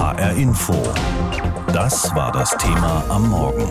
HR 0.00 0.32
Info. 0.32 0.72
Das 1.74 2.14
war 2.14 2.32
das 2.32 2.56
Thema 2.56 3.04
am 3.10 3.28
Morgen. 3.28 3.68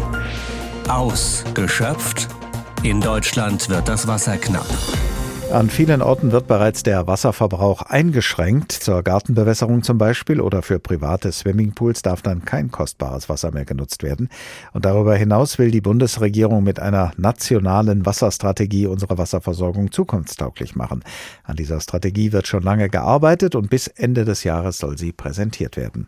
Ausgeschöpft? 0.87 2.27
In 2.83 3.01
Deutschland 3.01 3.67
wird 3.67 3.89
das 3.89 4.05
Wasser 4.05 4.37
knapp. 4.37 4.67
An 5.51 5.67
vielen 5.71 6.03
Orten 6.03 6.31
wird 6.31 6.45
bereits 6.45 6.83
der 6.83 7.07
Wasserverbrauch 7.07 7.81
eingeschränkt. 7.81 8.71
Zur 8.71 9.01
Gartenbewässerung 9.01 9.81
zum 9.81 9.97
Beispiel 9.97 10.41
oder 10.41 10.61
für 10.61 10.77
private 10.77 11.31
Swimmingpools 11.31 12.03
darf 12.03 12.21
dann 12.21 12.45
kein 12.45 12.69
kostbares 12.69 13.29
Wasser 13.29 13.49
mehr 13.49 13.65
genutzt 13.65 14.03
werden. 14.03 14.29
Und 14.73 14.85
darüber 14.85 15.15
hinaus 15.15 15.57
will 15.57 15.71
die 15.71 15.81
Bundesregierung 15.81 16.63
mit 16.63 16.79
einer 16.79 17.13
nationalen 17.17 18.05
Wasserstrategie 18.05 18.85
unsere 18.85 19.17
Wasserversorgung 19.17 19.91
zukunftstauglich 19.91 20.75
machen. 20.75 21.03
An 21.43 21.55
dieser 21.55 21.81
Strategie 21.81 22.31
wird 22.31 22.45
schon 22.45 22.61
lange 22.61 22.87
gearbeitet 22.87 23.55
und 23.55 23.71
bis 23.71 23.87
Ende 23.87 24.25
des 24.25 24.43
Jahres 24.43 24.77
soll 24.77 24.99
sie 24.99 25.11
präsentiert 25.11 25.77
werden. 25.77 26.05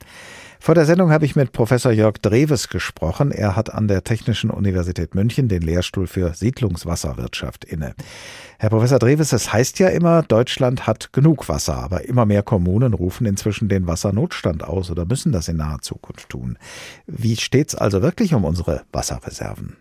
Vor 0.64 0.76
der 0.76 0.86
Sendung 0.86 1.10
habe 1.10 1.26
ich 1.26 1.36
mit 1.36 1.54
Professor 1.54 1.92
Jörg 1.92 2.20
Dreves 2.20 2.70
gesprochen. 2.70 3.32
Er 3.32 3.56
hat 3.56 3.74
an 3.74 3.88
der 3.88 4.04
Technischen 4.04 4.52
Universität 4.52 5.16
München 5.16 5.48
den 5.48 5.64
Lehrstuhl 5.64 6.06
für 6.06 6.36
Siedlungswasserwirtschaft 6.36 7.66
inne. 7.66 7.96
Herr 8.60 8.70
Professor 8.70 9.00
Dreves, 9.00 9.34
es 9.34 9.52
heißt 9.52 9.80
ja 9.80 9.88
immer, 9.88 10.22
Deutschland 10.22 10.86
hat 10.86 11.14
genug 11.14 11.50
Wasser, 11.50 11.78
aber 11.78 12.06
immer 12.06 12.28
mehr 12.28 12.44
Kommunen 12.44 12.94
rufen 12.94 13.26
inzwischen 13.26 13.70
den 13.70 13.88
Wassernotstand 13.88 14.64
aus 14.64 14.92
oder 14.92 15.06
müssen 15.06 15.32
das 15.32 15.48
in 15.48 15.58
naher 15.58 15.80
Zukunft 15.82 16.30
tun. 16.30 16.60
Wie 17.08 17.38
steht's 17.38 17.74
also 17.74 18.04
wirklich 18.04 18.36
um 18.36 18.46
unsere 18.46 18.84
Wasserreserven? 18.92 19.78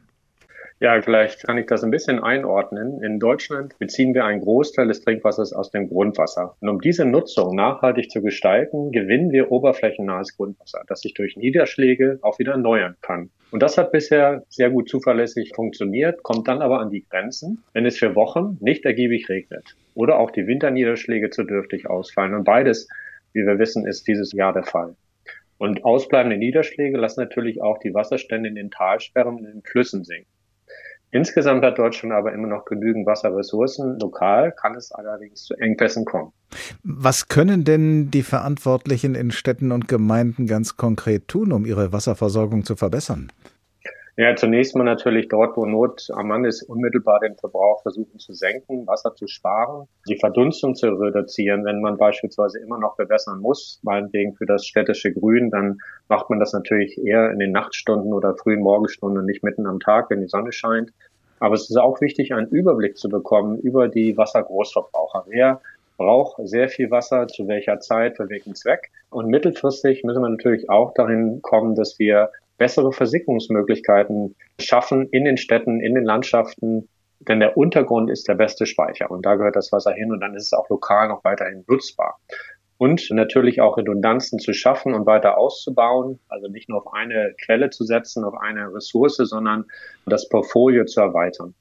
Ja, 0.83 0.99
vielleicht 1.03 1.47
kann 1.47 1.59
ich 1.59 1.67
das 1.67 1.85
ein 1.85 1.91
bisschen 1.91 2.21
einordnen. 2.21 3.03
In 3.03 3.19
Deutschland 3.19 3.79
beziehen 3.79 4.15
wir 4.15 4.25
einen 4.25 4.41
Großteil 4.41 4.89
des 4.89 5.03
Trinkwassers 5.03 5.53
aus 5.53 5.71
dem 5.71 5.91
Grundwasser. 5.91 6.57
Und 6.59 6.71
um 6.71 6.81
diese 6.81 7.05
Nutzung 7.05 7.55
nachhaltig 7.55 8.11
zu 8.11 8.23
gestalten, 8.23 8.91
gewinnen 8.91 9.31
wir 9.31 9.53
oberflächennahes 9.53 10.39
Grundwasser, 10.39 10.83
das 10.87 11.03
sich 11.03 11.13
durch 11.13 11.37
Niederschläge 11.37 12.19
auch 12.23 12.39
wieder 12.39 12.53
erneuern 12.53 12.97
kann. 13.03 13.29
Und 13.51 13.63
das 13.63 13.77
hat 13.77 13.93
bisher 13.93 14.43
sehr 14.49 14.71
gut 14.71 14.89
zuverlässig 14.89 15.53
funktioniert, 15.55 16.23
kommt 16.23 16.49
dann 16.49 16.63
aber 16.63 16.81
an 16.81 16.89
die 16.89 17.05
Grenzen, 17.07 17.63
wenn 17.75 17.85
es 17.85 17.99
für 17.99 18.15
Wochen 18.15 18.57
nicht 18.61 18.87
ergiebig 18.87 19.29
regnet 19.29 19.77
oder 19.95 20.19
auch 20.19 20.31
die 20.31 20.47
Winterniederschläge 20.47 21.29
zu 21.29 21.45
dürftig 21.45 21.91
ausfallen. 21.91 22.33
Und 22.33 22.45
beides, 22.45 22.89
wie 23.35 23.45
wir 23.45 23.59
wissen, 23.59 23.87
ist 23.87 24.09
dieses 24.09 24.33
Jahr 24.33 24.55
der 24.55 24.65
Fall. 24.65 24.97
Und 25.59 25.85
ausbleibende 25.85 26.39
Niederschläge 26.39 26.97
lassen 26.97 27.21
natürlich 27.21 27.61
auch 27.61 27.77
die 27.81 27.93
Wasserstände 27.93 28.49
in 28.49 28.55
den 28.55 28.71
Talsperren 28.71 29.37
und 29.37 29.45
in 29.45 29.53
den 29.53 29.63
Flüssen 29.63 30.05
sinken. 30.05 30.40
Insgesamt 31.13 31.65
hat 31.65 31.79
Deutschland 31.79 32.15
aber 32.15 32.33
immer 32.33 32.47
noch 32.47 32.65
genügend 32.65 33.07
Wasserressourcen. 33.07 33.99
Lokal 33.99 34.53
kann 34.53 34.77
es 34.77 34.93
allerdings 34.93 35.45
zu 35.45 35.55
Engpässen 35.55 36.05
kommen. 36.05 36.33
Was 36.85 37.29
können 37.29 37.65
denn 37.65 38.11
die 38.11 38.23
Verantwortlichen 38.23 39.15
in 39.15 39.31
Städten 39.31 39.73
und 39.73 39.89
Gemeinden 39.89 40.47
ganz 40.47 40.77
konkret 40.77 41.27
tun, 41.27 41.53
um 41.53 41.67
ihre 41.67 41.93
Wasserversorgung 41.93 42.65
zu 42.65 42.77
verbessern? 42.77 43.33
Ja, 44.21 44.37
zunächst 44.37 44.77
mal 44.77 44.85
natürlich 44.85 45.29
dort, 45.29 45.57
wo 45.57 45.65
Not 45.65 46.09
am 46.13 46.29
Mann 46.29 46.45
ist, 46.45 46.63
unmittelbar 46.65 47.21
den 47.21 47.37
Verbrauch 47.37 47.81
versuchen 47.81 48.19
zu 48.19 48.35
senken, 48.35 48.87
Wasser 48.87 49.15
zu 49.15 49.27
sparen, 49.27 49.89
die 50.07 50.19
Verdunstung 50.19 50.75
zu 50.75 50.89
reduzieren. 50.89 51.65
Wenn 51.65 51.81
man 51.81 51.97
beispielsweise 51.97 52.59
immer 52.59 52.79
noch 52.79 52.97
bewässern 52.97 53.41
muss, 53.41 53.81
meinetwegen 53.83 54.35
für 54.35 54.45
das 54.45 54.67
städtische 54.67 55.11
Grün, 55.11 55.49
dann 55.49 55.79
macht 56.09 56.29
man 56.29 56.39
das 56.39 56.53
natürlich 56.53 57.03
eher 57.03 57.31
in 57.31 57.39
den 57.39 57.53
Nachtstunden 57.53 58.13
oder 58.13 58.37
frühen 58.37 58.61
Morgenstunden, 58.61 59.25
nicht 59.25 59.43
mitten 59.43 59.67
am 59.67 59.81
Tag, 59.81 60.11
wenn 60.11 60.21
die 60.21 60.29
Sonne 60.29 60.53
scheint. 60.53 60.93
Aber 61.39 61.55
es 61.55 61.71
ist 61.71 61.79
auch 61.79 62.03
wichtig, 62.03 62.35
einen 62.35 62.49
Überblick 62.49 62.99
zu 62.99 63.09
bekommen 63.09 63.59
über 63.61 63.89
die 63.89 64.19
Wassergroßverbraucher. 64.19 65.25
Wer 65.29 65.63
braucht 65.97 66.47
sehr 66.47 66.69
viel 66.69 66.91
Wasser, 66.91 67.27
zu 67.27 67.49
welcher 67.49 67.81
Zeit, 67.81 68.19
für 68.19 68.29
welchen 68.29 68.55
Zweck. 68.55 68.91
Und 69.09 69.29
mittelfristig 69.29 70.05
müssen 70.05 70.21
wir 70.21 70.29
natürlich 70.29 70.69
auch 70.69 70.93
dahin 70.93 71.41
kommen, 71.41 71.75
dass 71.75 71.99
wir 71.99 72.31
bessere 72.61 72.93
Versickerungsmöglichkeiten 72.93 74.37
schaffen 74.61 75.09
in 75.09 75.25
den 75.25 75.39
Städten, 75.39 75.81
in 75.81 75.95
den 75.95 76.05
Landschaften. 76.05 76.89
Denn 77.21 77.41
der 77.41 77.57
Untergrund 77.57 78.11
ist 78.11 78.29
der 78.29 78.35
beste 78.35 78.67
Speicher 78.67 79.11
und 79.11 79.25
da 79.27 79.35
gehört 79.35 79.57
das 79.57 79.73
Wasser 79.73 79.93
hin 79.93 80.13
und 80.13 80.21
dann 80.21 80.35
ist 80.35 80.45
es 80.45 80.53
auch 80.53 80.69
lokal 80.69 81.09
noch 81.09 81.25
weiterhin 81.25 81.65
nutzbar. 81.67 82.21
Und 82.77 83.11
natürlich 83.11 83.61
auch 83.61 83.77
Redundanzen 83.77 84.39
zu 84.39 84.53
schaffen 84.53 84.95
und 84.95 85.07
weiter 85.07 85.37
auszubauen, 85.37 86.21
also 86.29 86.49
nicht 86.49 86.69
nur 86.69 86.79
auf 86.79 86.93
eine 86.93 87.35
Quelle 87.45 87.71
zu 87.71 87.85
setzen, 87.85 88.25
auf 88.25 88.35
eine 88.35 88.73
Ressource, 88.73 89.17
sondern 89.17 89.65
das 90.07 90.29
Portfolio 90.29 90.85
zu 90.85 91.01
erweitern. 91.01 91.55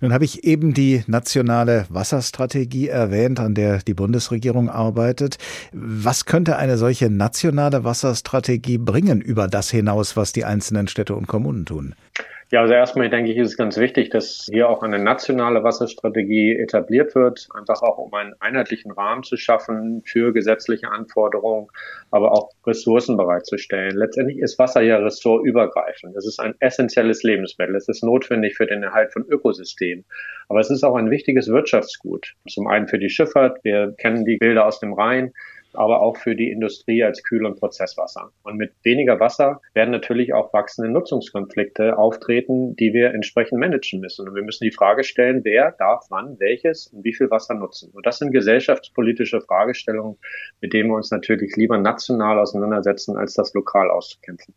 Nun 0.00 0.12
habe 0.12 0.24
ich 0.24 0.44
eben 0.44 0.74
die 0.74 1.02
nationale 1.06 1.86
Wasserstrategie 1.88 2.88
erwähnt, 2.88 3.40
an 3.40 3.54
der 3.54 3.78
die 3.78 3.94
Bundesregierung 3.94 4.68
arbeitet. 4.68 5.38
Was 5.72 6.26
könnte 6.26 6.56
eine 6.56 6.76
solche 6.76 7.08
nationale 7.08 7.84
Wasserstrategie 7.84 8.78
bringen 8.78 9.20
über 9.20 9.48
das 9.48 9.70
hinaus, 9.70 10.16
was 10.16 10.32
die 10.32 10.44
einzelnen 10.44 10.88
Städte 10.88 11.14
und 11.14 11.26
Kommunen 11.26 11.64
tun? 11.64 11.94
Ja, 12.52 12.60
also 12.60 12.74
erstmal 12.74 13.08
denke 13.08 13.32
ich, 13.32 13.38
ist 13.38 13.48
es 13.48 13.56
ganz 13.56 13.78
wichtig, 13.78 14.10
dass 14.10 14.46
hier 14.52 14.68
auch 14.68 14.82
eine 14.82 14.98
nationale 14.98 15.64
Wasserstrategie 15.64 16.54
etabliert 16.58 17.14
wird, 17.14 17.48
einfach 17.54 17.80
auch 17.80 17.96
um 17.96 18.12
einen 18.12 18.34
einheitlichen 18.40 18.92
Rahmen 18.92 19.22
zu 19.22 19.38
schaffen 19.38 20.02
für 20.04 20.34
gesetzliche 20.34 20.90
Anforderungen, 20.90 21.68
aber 22.10 22.32
auch 22.32 22.50
Ressourcen 22.66 23.16
bereitzustellen. 23.16 23.96
Letztendlich 23.96 24.38
ist 24.38 24.58
Wasser 24.58 24.82
ja 24.82 24.98
ressortübergreifend. 24.98 26.14
Es 26.14 26.26
ist 26.26 26.40
ein 26.40 26.54
essentielles 26.60 27.22
Lebensmittel. 27.22 27.74
Es 27.74 27.88
ist 27.88 28.04
notwendig 28.04 28.54
für 28.54 28.66
den 28.66 28.82
Erhalt 28.82 29.14
von 29.14 29.24
Ökosystemen. 29.26 30.04
Aber 30.50 30.60
es 30.60 30.68
ist 30.68 30.84
auch 30.84 30.96
ein 30.96 31.10
wichtiges 31.10 31.48
Wirtschaftsgut. 31.48 32.34
Zum 32.50 32.66
einen 32.66 32.86
für 32.86 32.98
die 32.98 33.08
Schifffahrt. 33.08 33.64
Wir 33.64 33.94
kennen 33.96 34.26
die 34.26 34.36
Bilder 34.36 34.66
aus 34.66 34.78
dem 34.78 34.92
Rhein 34.92 35.32
aber 35.74 36.00
auch 36.00 36.16
für 36.16 36.34
die 36.34 36.50
Industrie 36.50 37.02
als 37.02 37.22
Kühl- 37.22 37.46
und 37.46 37.58
Prozesswasser. 37.58 38.30
Und 38.42 38.56
mit 38.56 38.72
weniger 38.82 39.20
Wasser 39.20 39.60
werden 39.74 39.90
natürlich 39.90 40.34
auch 40.34 40.52
wachsende 40.52 40.90
Nutzungskonflikte 40.90 41.98
auftreten, 41.98 42.76
die 42.76 42.92
wir 42.92 43.12
entsprechend 43.14 43.58
managen 43.58 44.00
müssen. 44.00 44.28
Und 44.28 44.34
wir 44.34 44.42
müssen 44.42 44.64
die 44.64 44.72
Frage 44.72 45.04
stellen, 45.04 45.44
wer 45.44 45.72
darf 45.72 46.06
wann 46.10 46.38
welches 46.38 46.88
und 46.88 47.04
wie 47.04 47.14
viel 47.14 47.30
Wasser 47.30 47.54
nutzen. 47.54 47.90
Und 47.92 48.06
das 48.06 48.18
sind 48.18 48.32
gesellschaftspolitische 48.32 49.40
Fragestellungen, 49.40 50.18
mit 50.60 50.72
denen 50.72 50.90
wir 50.90 50.96
uns 50.96 51.10
natürlich 51.10 51.56
lieber 51.56 51.78
national 51.78 52.38
auseinandersetzen, 52.38 53.16
als 53.16 53.34
das 53.34 53.54
lokal 53.54 53.90
auszukämpfen. 53.90 54.54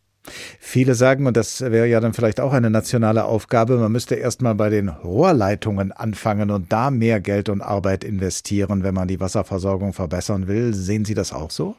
Viele 0.58 0.94
sagen, 0.94 1.26
und 1.26 1.36
das 1.36 1.60
wäre 1.60 1.86
ja 1.86 2.00
dann 2.00 2.12
vielleicht 2.12 2.40
auch 2.40 2.52
eine 2.52 2.70
nationale 2.70 3.24
Aufgabe, 3.24 3.76
man 3.76 3.92
müsste 3.92 4.14
erstmal 4.14 4.54
bei 4.54 4.68
den 4.68 4.88
Rohrleitungen 4.88 5.92
anfangen 5.92 6.50
und 6.50 6.72
da 6.72 6.90
mehr 6.90 7.20
Geld 7.20 7.48
und 7.48 7.62
Arbeit 7.62 8.04
investieren, 8.04 8.82
wenn 8.82 8.94
man 8.94 9.08
die 9.08 9.20
Wasserversorgung 9.20 9.92
verbessern 9.92 10.48
will. 10.48 10.74
Sehen 10.74 11.04
Sie 11.04 11.14
das 11.14 11.32
auch 11.32 11.50
so? 11.50 11.76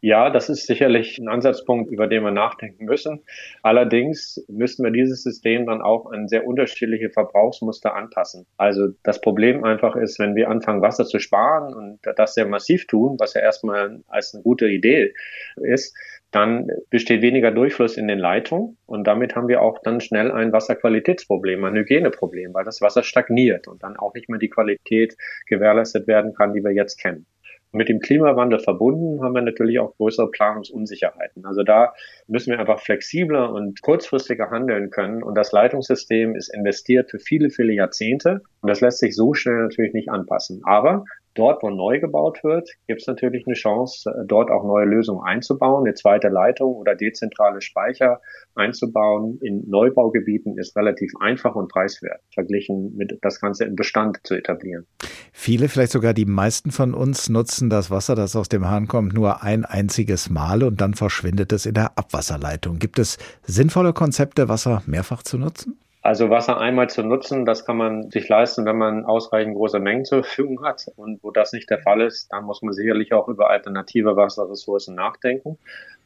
Ja, 0.00 0.30
das 0.30 0.48
ist 0.48 0.68
sicherlich 0.68 1.18
ein 1.18 1.26
Ansatzpunkt, 1.26 1.90
über 1.90 2.06
den 2.06 2.22
wir 2.22 2.30
nachdenken 2.30 2.84
müssen. 2.84 3.24
Allerdings 3.64 4.44
müssten 4.46 4.84
wir 4.84 4.92
dieses 4.92 5.24
System 5.24 5.66
dann 5.66 5.82
auch 5.82 6.12
an 6.12 6.28
sehr 6.28 6.46
unterschiedliche 6.46 7.10
Verbrauchsmuster 7.10 7.96
anpassen. 7.96 8.46
Also 8.56 8.90
das 9.02 9.20
Problem 9.20 9.64
einfach 9.64 9.96
ist, 9.96 10.20
wenn 10.20 10.36
wir 10.36 10.50
anfangen, 10.50 10.82
Wasser 10.82 11.04
zu 11.04 11.18
sparen 11.18 11.74
und 11.74 11.98
das 12.16 12.34
sehr 12.34 12.46
massiv 12.46 12.86
tun, 12.86 13.16
was 13.18 13.34
ja 13.34 13.40
erstmal 13.40 14.00
als 14.06 14.34
eine 14.34 14.44
gute 14.44 14.68
Idee 14.68 15.14
ist, 15.56 15.96
dann 16.30 16.68
besteht 16.90 17.22
weniger 17.22 17.50
Durchfluss 17.50 17.96
in 17.96 18.06
den 18.06 18.18
Leitungen 18.18 18.76
und 18.86 19.06
damit 19.06 19.34
haben 19.34 19.48
wir 19.48 19.62
auch 19.62 19.78
dann 19.82 20.00
schnell 20.00 20.30
ein 20.30 20.52
Wasserqualitätsproblem, 20.52 21.64
ein 21.64 21.74
Hygieneproblem, 21.74 22.52
weil 22.52 22.64
das 22.64 22.82
Wasser 22.82 23.02
stagniert 23.02 23.66
und 23.66 23.82
dann 23.82 23.96
auch 23.96 24.12
nicht 24.14 24.28
mehr 24.28 24.38
die 24.38 24.50
Qualität 24.50 25.16
gewährleistet 25.46 26.06
werden 26.06 26.34
kann, 26.34 26.52
die 26.52 26.62
wir 26.62 26.72
jetzt 26.72 27.00
kennen. 27.00 27.26
Mit 27.70 27.90
dem 27.90 28.00
Klimawandel 28.00 28.60
verbunden 28.60 29.22
haben 29.22 29.34
wir 29.34 29.42
natürlich 29.42 29.78
auch 29.78 29.94
größere 29.96 30.30
Planungsunsicherheiten. 30.30 31.44
Also 31.44 31.62
da 31.62 31.92
müssen 32.26 32.50
wir 32.50 32.58
einfach 32.58 32.80
flexibler 32.80 33.52
und 33.52 33.82
kurzfristiger 33.82 34.50
handeln 34.50 34.88
können. 34.88 35.22
Und 35.22 35.34
das 35.34 35.52
Leitungssystem 35.52 36.34
ist 36.34 36.48
investiert 36.48 37.10
für 37.10 37.18
viele, 37.18 37.50
viele 37.50 37.74
Jahrzehnte. 37.74 38.40
Und 38.62 38.70
das 38.70 38.80
lässt 38.80 39.00
sich 39.00 39.14
so 39.14 39.34
schnell 39.34 39.56
natürlich 39.56 39.92
nicht 39.92 40.08
anpassen. 40.08 40.62
Aber 40.64 41.04
Dort, 41.38 41.62
wo 41.62 41.70
neu 41.70 42.00
gebaut 42.00 42.42
wird, 42.42 42.68
gibt 42.88 43.00
es 43.00 43.06
natürlich 43.06 43.46
eine 43.46 43.54
Chance, 43.54 44.10
äh, 44.10 44.26
dort 44.26 44.50
auch 44.50 44.64
neue 44.64 44.86
Lösungen 44.86 45.22
einzubauen, 45.24 45.86
eine 45.86 45.94
zweite 45.94 46.26
Leitung 46.26 46.74
oder 46.74 46.96
dezentrale 46.96 47.60
Speicher 47.60 48.20
einzubauen. 48.56 49.38
In 49.40 49.62
Neubaugebieten 49.68 50.58
ist 50.58 50.76
relativ 50.76 51.12
einfach 51.20 51.54
und 51.54 51.68
preiswert, 51.68 52.20
verglichen 52.34 52.96
mit 52.96 53.18
das 53.22 53.40
Ganze 53.40 53.66
im 53.66 53.76
Bestand 53.76 54.18
zu 54.24 54.34
etablieren. 54.34 54.84
Viele, 55.32 55.68
vielleicht 55.68 55.92
sogar 55.92 56.12
die 56.12 56.24
meisten 56.24 56.72
von 56.72 56.92
uns 56.92 57.28
nutzen 57.28 57.70
das 57.70 57.88
Wasser, 57.88 58.16
das 58.16 58.34
aus 58.34 58.48
dem 58.48 58.68
Hahn 58.68 58.88
kommt, 58.88 59.14
nur 59.14 59.44
ein 59.44 59.64
einziges 59.64 60.30
Mal 60.30 60.64
und 60.64 60.80
dann 60.80 60.94
verschwindet 60.94 61.52
es 61.52 61.66
in 61.66 61.74
der 61.74 61.96
Abwasserleitung. 61.96 62.80
Gibt 62.80 62.98
es 62.98 63.16
sinnvolle 63.44 63.92
Konzepte, 63.92 64.48
Wasser 64.48 64.82
mehrfach 64.86 65.22
zu 65.22 65.38
nutzen? 65.38 65.78
Also 66.00 66.30
Wasser 66.30 66.58
einmal 66.58 66.88
zu 66.88 67.02
nutzen, 67.02 67.44
das 67.44 67.64
kann 67.64 67.76
man 67.76 68.10
sich 68.10 68.28
leisten, 68.28 68.64
wenn 68.64 68.78
man 68.78 69.04
ausreichend 69.04 69.56
große 69.56 69.80
Mengen 69.80 70.04
zur 70.04 70.22
Verfügung 70.22 70.64
hat. 70.64 70.86
Und 70.96 71.22
wo 71.24 71.30
das 71.30 71.52
nicht 71.52 71.68
der 71.70 71.80
Fall 71.80 72.00
ist, 72.00 72.32
dann 72.32 72.44
muss 72.44 72.62
man 72.62 72.72
sicherlich 72.72 73.12
auch 73.12 73.28
über 73.28 73.50
alternative 73.50 74.16
Wasserressourcen 74.16 74.94
nachdenken. 74.94 75.58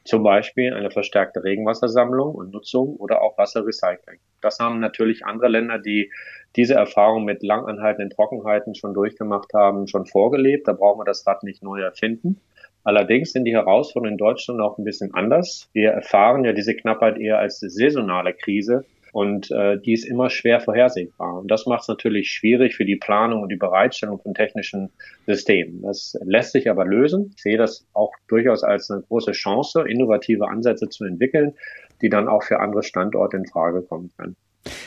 Zum 0.05 0.23
Beispiel 0.23 0.75
eine 0.75 0.91
verstärkte 0.91 1.45
Regenwassersammlung 1.45 2.35
und 2.35 2.53
Nutzung 2.53 2.97
oder 2.97 3.23
auch 3.23 3.39
Wasserrecycling. 3.39 4.19
Das 4.41 4.59
haben 4.59 4.81
natürlich 4.81 5.25
andere 5.25 5.49
Länder, 5.49 5.79
die 5.79 6.11
diese 6.57 6.75
Erfahrung 6.75 7.25
mit 7.25 7.43
langanhaltenden 7.43 8.11
Trockenheiten 8.11 8.75
schon 8.75 8.95
durchgemacht 8.95 9.53
haben, 9.55 9.87
schon 9.87 10.07
vorgelebt. 10.07 10.67
Da 10.67 10.73
brauchen 10.73 11.01
wir 11.01 11.05
das 11.05 11.27
Rad 11.27 11.45
nicht 11.45 11.63
neu 11.63 11.81
erfinden. 11.81 12.41
Allerdings 12.83 13.33
sind 13.33 13.45
die 13.45 13.53
Herausforderungen 13.53 14.15
in 14.15 14.19
Deutschland 14.19 14.61
auch 14.61 14.79
ein 14.79 14.85
bisschen 14.85 15.15
anders. 15.15 15.69
Wir 15.73 15.91
erfahren 15.91 16.45
ja 16.45 16.53
diese 16.53 16.75
Knappheit 16.75 17.19
eher 17.19 17.39
als 17.39 17.61
saisonale 17.61 18.33
Krise 18.33 18.85
und 19.13 19.51
äh, 19.51 19.79
die 19.79 19.93
ist 19.93 20.05
immer 20.05 20.31
schwer 20.31 20.61
vorhersehbar. 20.61 21.41
Und 21.41 21.51
das 21.51 21.67
macht 21.67 21.83
es 21.83 21.89
natürlich 21.89 22.31
schwierig 22.31 22.75
für 22.75 22.87
die 22.87 22.97
Planung 22.97 23.43
und 23.43 23.51
die 23.51 23.57
Bereitstellung 23.57 24.19
von 24.19 24.35
technischen 24.35 24.91
Systemen. 25.27 25.83
Das 25.83 26.19
lässt 26.25 26.53
sich 26.53 26.71
aber 26.71 26.87
lösen. 26.87 27.33
Ich 27.37 27.43
sehe 27.43 27.59
das 27.59 27.87
auch 27.93 28.13
durchaus 28.29 28.65
als 28.65 28.91
eine 28.91 29.03
große 29.03 29.33
Chance, 29.33 29.85
innovative 29.87 30.49
Ansätze 30.49 30.89
zu 30.89 31.05
entwickeln, 31.05 31.55
die 32.01 32.09
dann 32.09 32.27
auch 32.27 32.43
für 32.43 32.59
andere 32.59 32.83
Standorte 32.83 33.37
in 33.37 33.47
Frage 33.47 33.83
kommen 33.83 34.11
können. 34.17 34.35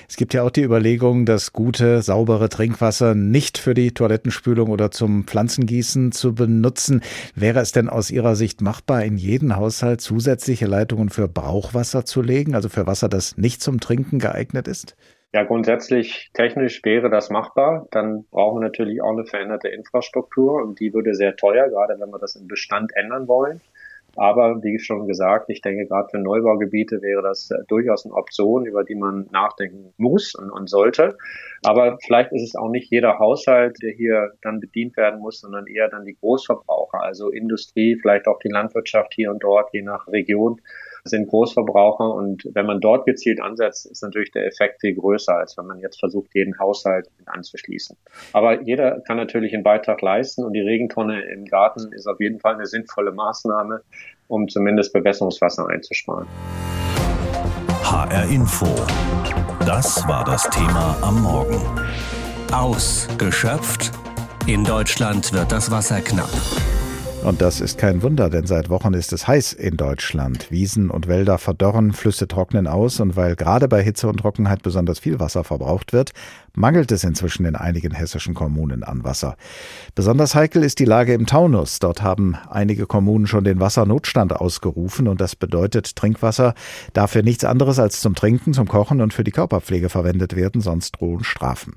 Es 0.07 0.15
gibt 0.15 0.33
ja 0.33 0.43
auch 0.43 0.51
die 0.51 0.63
Überlegung, 0.63 1.25
das 1.25 1.53
gute, 1.53 2.01
saubere 2.01 2.49
Trinkwasser 2.49 3.15
nicht 3.15 3.57
für 3.57 3.73
die 3.73 3.93
Toilettenspülung 3.93 4.69
oder 4.69 4.91
zum 4.91 5.25
Pflanzengießen 5.25 6.11
zu 6.11 6.35
benutzen. 6.35 7.01
Wäre 7.35 7.59
es 7.59 7.71
denn 7.71 7.89
aus 7.89 8.11
Ihrer 8.11 8.35
Sicht 8.35 8.61
machbar, 8.61 9.03
in 9.03 9.17
jeden 9.17 9.55
Haushalt 9.55 10.01
zusätzliche 10.01 10.65
Leitungen 10.65 11.09
für 11.09 11.27
Brauchwasser 11.27 12.05
zu 12.05 12.21
legen, 12.21 12.55
also 12.55 12.69
für 12.69 12.87
Wasser, 12.87 13.09
das 13.09 13.37
nicht 13.37 13.61
zum 13.61 13.79
Trinken 13.79 14.19
geeignet 14.19 14.67
ist? 14.67 14.95
Ja, 15.33 15.43
grundsätzlich 15.43 16.31
technisch 16.33 16.81
wäre 16.85 17.09
das 17.09 17.29
machbar. 17.29 17.87
Dann 17.91 18.25
brauchen 18.31 18.61
wir 18.61 18.69
natürlich 18.69 19.01
auch 19.01 19.11
eine 19.11 19.25
veränderte 19.25 19.67
Infrastruktur 19.67 20.63
und 20.63 20.79
die 20.79 20.93
würde 20.93 21.13
sehr 21.13 21.35
teuer, 21.35 21.67
gerade 21.67 21.99
wenn 21.99 22.09
wir 22.09 22.19
das 22.19 22.37
im 22.37 22.47
Bestand 22.47 22.91
ändern 22.95 23.27
wollen. 23.27 23.59
Aber 24.15 24.63
wie 24.63 24.79
schon 24.79 25.07
gesagt, 25.07 25.49
ich 25.49 25.61
denke, 25.61 25.85
gerade 25.85 26.09
für 26.09 26.19
Neubaugebiete 26.19 27.01
wäre 27.01 27.21
das 27.21 27.51
äh, 27.51 27.57
durchaus 27.67 28.05
eine 28.05 28.15
Option, 28.15 28.65
über 28.65 28.83
die 28.83 28.95
man 28.95 29.27
nachdenken 29.31 29.93
muss 29.97 30.35
und, 30.35 30.51
und 30.51 30.69
sollte. 30.69 31.17
Aber 31.63 31.97
vielleicht 32.05 32.31
ist 32.31 32.43
es 32.43 32.55
auch 32.55 32.69
nicht 32.69 32.91
jeder 32.91 33.19
Haushalt, 33.19 33.77
der 33.81 33.91
hier 33.91 34.31
dann 34.41 34.59
bedient 34.59 34.95
werden 34.97 35.19
muss, 35.19 35.41
sondern 35.41 35.67
eher 35.67 35.89
dann 35.89 36.05
die 36.05 36.15
Großverbraucher, 36.15 37.01
also 37.01 37.29
Industrie, 37.29 37.97
vielleicht 38.01 38.27
auch 38.27 38.39
die 38.39 38.49
Landwirtschaft 38.49 39.13
hier 39.13 39.31
und 39.31 39.43
dort, 39.43 39.73
je 39.73 39.81
nach 39.81 40.07
Region 40.07 40.61
sind 41.07 41.27
Großverbraucher 41.27 42.13
und 42.13 42.49
wenn 42.53 42.65
man 42.65 42.81
dort 42.81 43.05
gezielt 43.05 43.39
ansetzt, 43.39 43.85
ist 43.85 44.01
natürlich 44.01 44.31
der 44.31 44.47
Effekt 44.47 44.81
viel 44.81 44.95
größer, 44.95 45.35
als 45.35 45.55
wenn 45.57 45.67
man 45.67 45.79
jetzt 45.79 45.99
versucht, 45.99 46.33
jeden 46.33 46.57
Haushalt 46.57 47.07
anzuschließen. 47.25 47.95
Aber 48.33 48.61
jeder 48.63 49.01
kann 49.01 49.17
natürlich 49.17 49.53
einen 49.53 49.63
Beitrag 49.63 50.01
leisten 50.01 50.43
und 50.43 50.53
die 50.53 50.61
Regentonne 50.61 51.21
im 51.31 51.45
Garten 51.45 51.93
ist 51.93 52.07
auf 52.07 52.19
jeden 52.19 52.39
Fall 52.39 52.55
eine 52.55 52.65
sinnvolle 52.65 53.11
Maßnahme, 53.11 53.81
um 54.27 54.47
zumindest 54.47 54.93
Bewässerungswasser 54.93 55.67
einzusparen. 55.67 56.27
HR 57.83 58.27
Info. 58.29 58.65
Das 59.59 60.07
war 60.07 60.23
das 60.25 60.49
Thema 60.49 60.97
am 61.03 61.21
Morgen. 61.21 61.61
Ausgeschöpft. 62.51 63.91
In 64.47 64.63
Deutschland 64.63 65.33
wird 65.33 65.51
das 65.51 65.69
Wasser 65.69 66.01
knapp. 66.01 66.29
Und 67.25 67.41
das 67.41 67.59
ist 67.59 67.79
kein 67.79 68.03
Wunder, 68.03 68.29
denn 68.29 68.45
seit 68.45 68.69
Wochen 68.69 68.93
ist 68.93 69.11
es 69.11 69.27
heiß 69.27 69.53
in 69.53 69.77
Deutschland. 69.77 70.51
Wiesen 70.51 70.91
und 70.91 71.07
Wälder 71.07 71.39
verdorren, 71.39 71.91
Flüsse 71.91 72.27
trocknen 72.27 72.67
aus 72.67 72.99
und 72.99 73.15
weil 73.15 73.35
gerade 73.35 73.67
bei 73.67 73.81
Hitze 73.81 74.07
und 74.07 74.17
Trockenheit 74.17 74.61
besonders 74.61 74.99
viel 74.99 75.19
Wasser 75.19 75.43
verbraucht 75.43 75.91
wird, 75.91 76.11
mangelt 76.53 76.91
es 76.91 77.03
inzwischen 77.03 77.47
in 77.47 77.55
einigen 77.55 77.95
hessischen 77.95 78.35
Kommunen 78.35 78.83
an 78.83 79.03
Wasser. 79.03 79.37
Besonders 79.95 80.35
heikel 80.35 80.63
ist 80.63 80.77
die 80.77 80.85
Lage 80.85 81.15
im 81.15 81.25
Taunus. 81.25 81.79
Dort 81.79 82.03
haben 82.03 82.37
einige 82.47 82.85
Kommunen 82.85 83.25
schon 83.25 83.43
den 83.43 83.59
Wassernotstand 83.59 84.35
ausgerufen 84.35 85.07
und 85.07 85.19
das 85.19 85.35
bedeutet, 85.35 85.95
Trinkwasser 85.95 86.53
darf 86.93 87.11
für 87.11 87.23
nichts 87.23 87.43
anderes 87.43 87.79
als 87.79 88.01
zum 88.01 88.13
Trinken, 88.13 88.53
zum 88.53 88.67
Kochen 88.67 89.01
und 89.01 89.15
für 89.15 89.23
die 89.23 89.31
Körperpflege 89.31 89.89
verwendet 89.89 90.35
werden, 90.35 90.61
sonst 90.61 90.91
drohen 90.99 91.23
Strafen. 91.23 91.73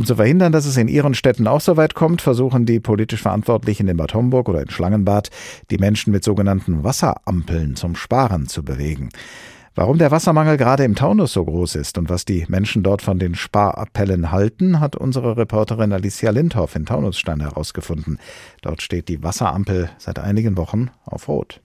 Um 0.00 0.06
zu 0.06 0.16
verhindern, 0.16 0.50
dass 0.50 0.64
es 0.64 0.78
in 0.78 0.88
ihren 0.88 1.12
Städten 1.12 1.46
auch 1.46 1.60
so 1.60 1.76
weit 1.76 1.94
kommt, 1.94 2.22
versuchen 2.22 2.64
die 2.64 2.80
politisch 2.80 3.20
Verantwortlichen 3.20 3.86
in 3.86 3.98
Bad 3.98 4.14
Homburg 4.14 4.48
oder 4.48 4.62
in 4.62 4.70
Schlangenbad, 4.70 5.28
die 5.70 5.76
Menschen 5.76 6.10
mit 6.10 6.24
sogenannten 6.24 6.82
Wasserampeln 6.82 7.76
zum 7.76 7.94
Sparen 7.96 8.46
zu 8.46 8.64
bewegen. 8.64 9.10
Warum 9.74 9.98
der 9.98 10.10
Wassermangel 10.10 10.56
gerade 10.56 10.84
im 10.84 10.94
Taunus 10.94 11.34
so 11.34 11.44
groß 11.44 11.74
ist 11.74 11.98
und 11.98 12.08
was 12.08 12.24
die 12.24 12.46
Menschen 12.48 12.82
dort 12.82 13.02
von 13.02 13.18
den 13.18 13.34
Sparappellen 13.34 14.32
halten, 14.32 14.80
hat 14.80 14.96
unsere 14.96 15.36
Reporterin 15.36 15.92
Alicia 15.92 16.30
Lindhoff 16.30 16.76
in 16.76 16.86
Taunusstein 16.86 17.40
herausgefunden. 17.40 18.18
Dort 18.62 18.80
steht 18.80 19.06
die 19.10 19.22
Wasserampel 19.22 19.90
seit 19.98 20.18
einigen 20.18 20.56
Wochen 20.56 20.88
auf 21.04 21.28
Rot. 21.28 21.60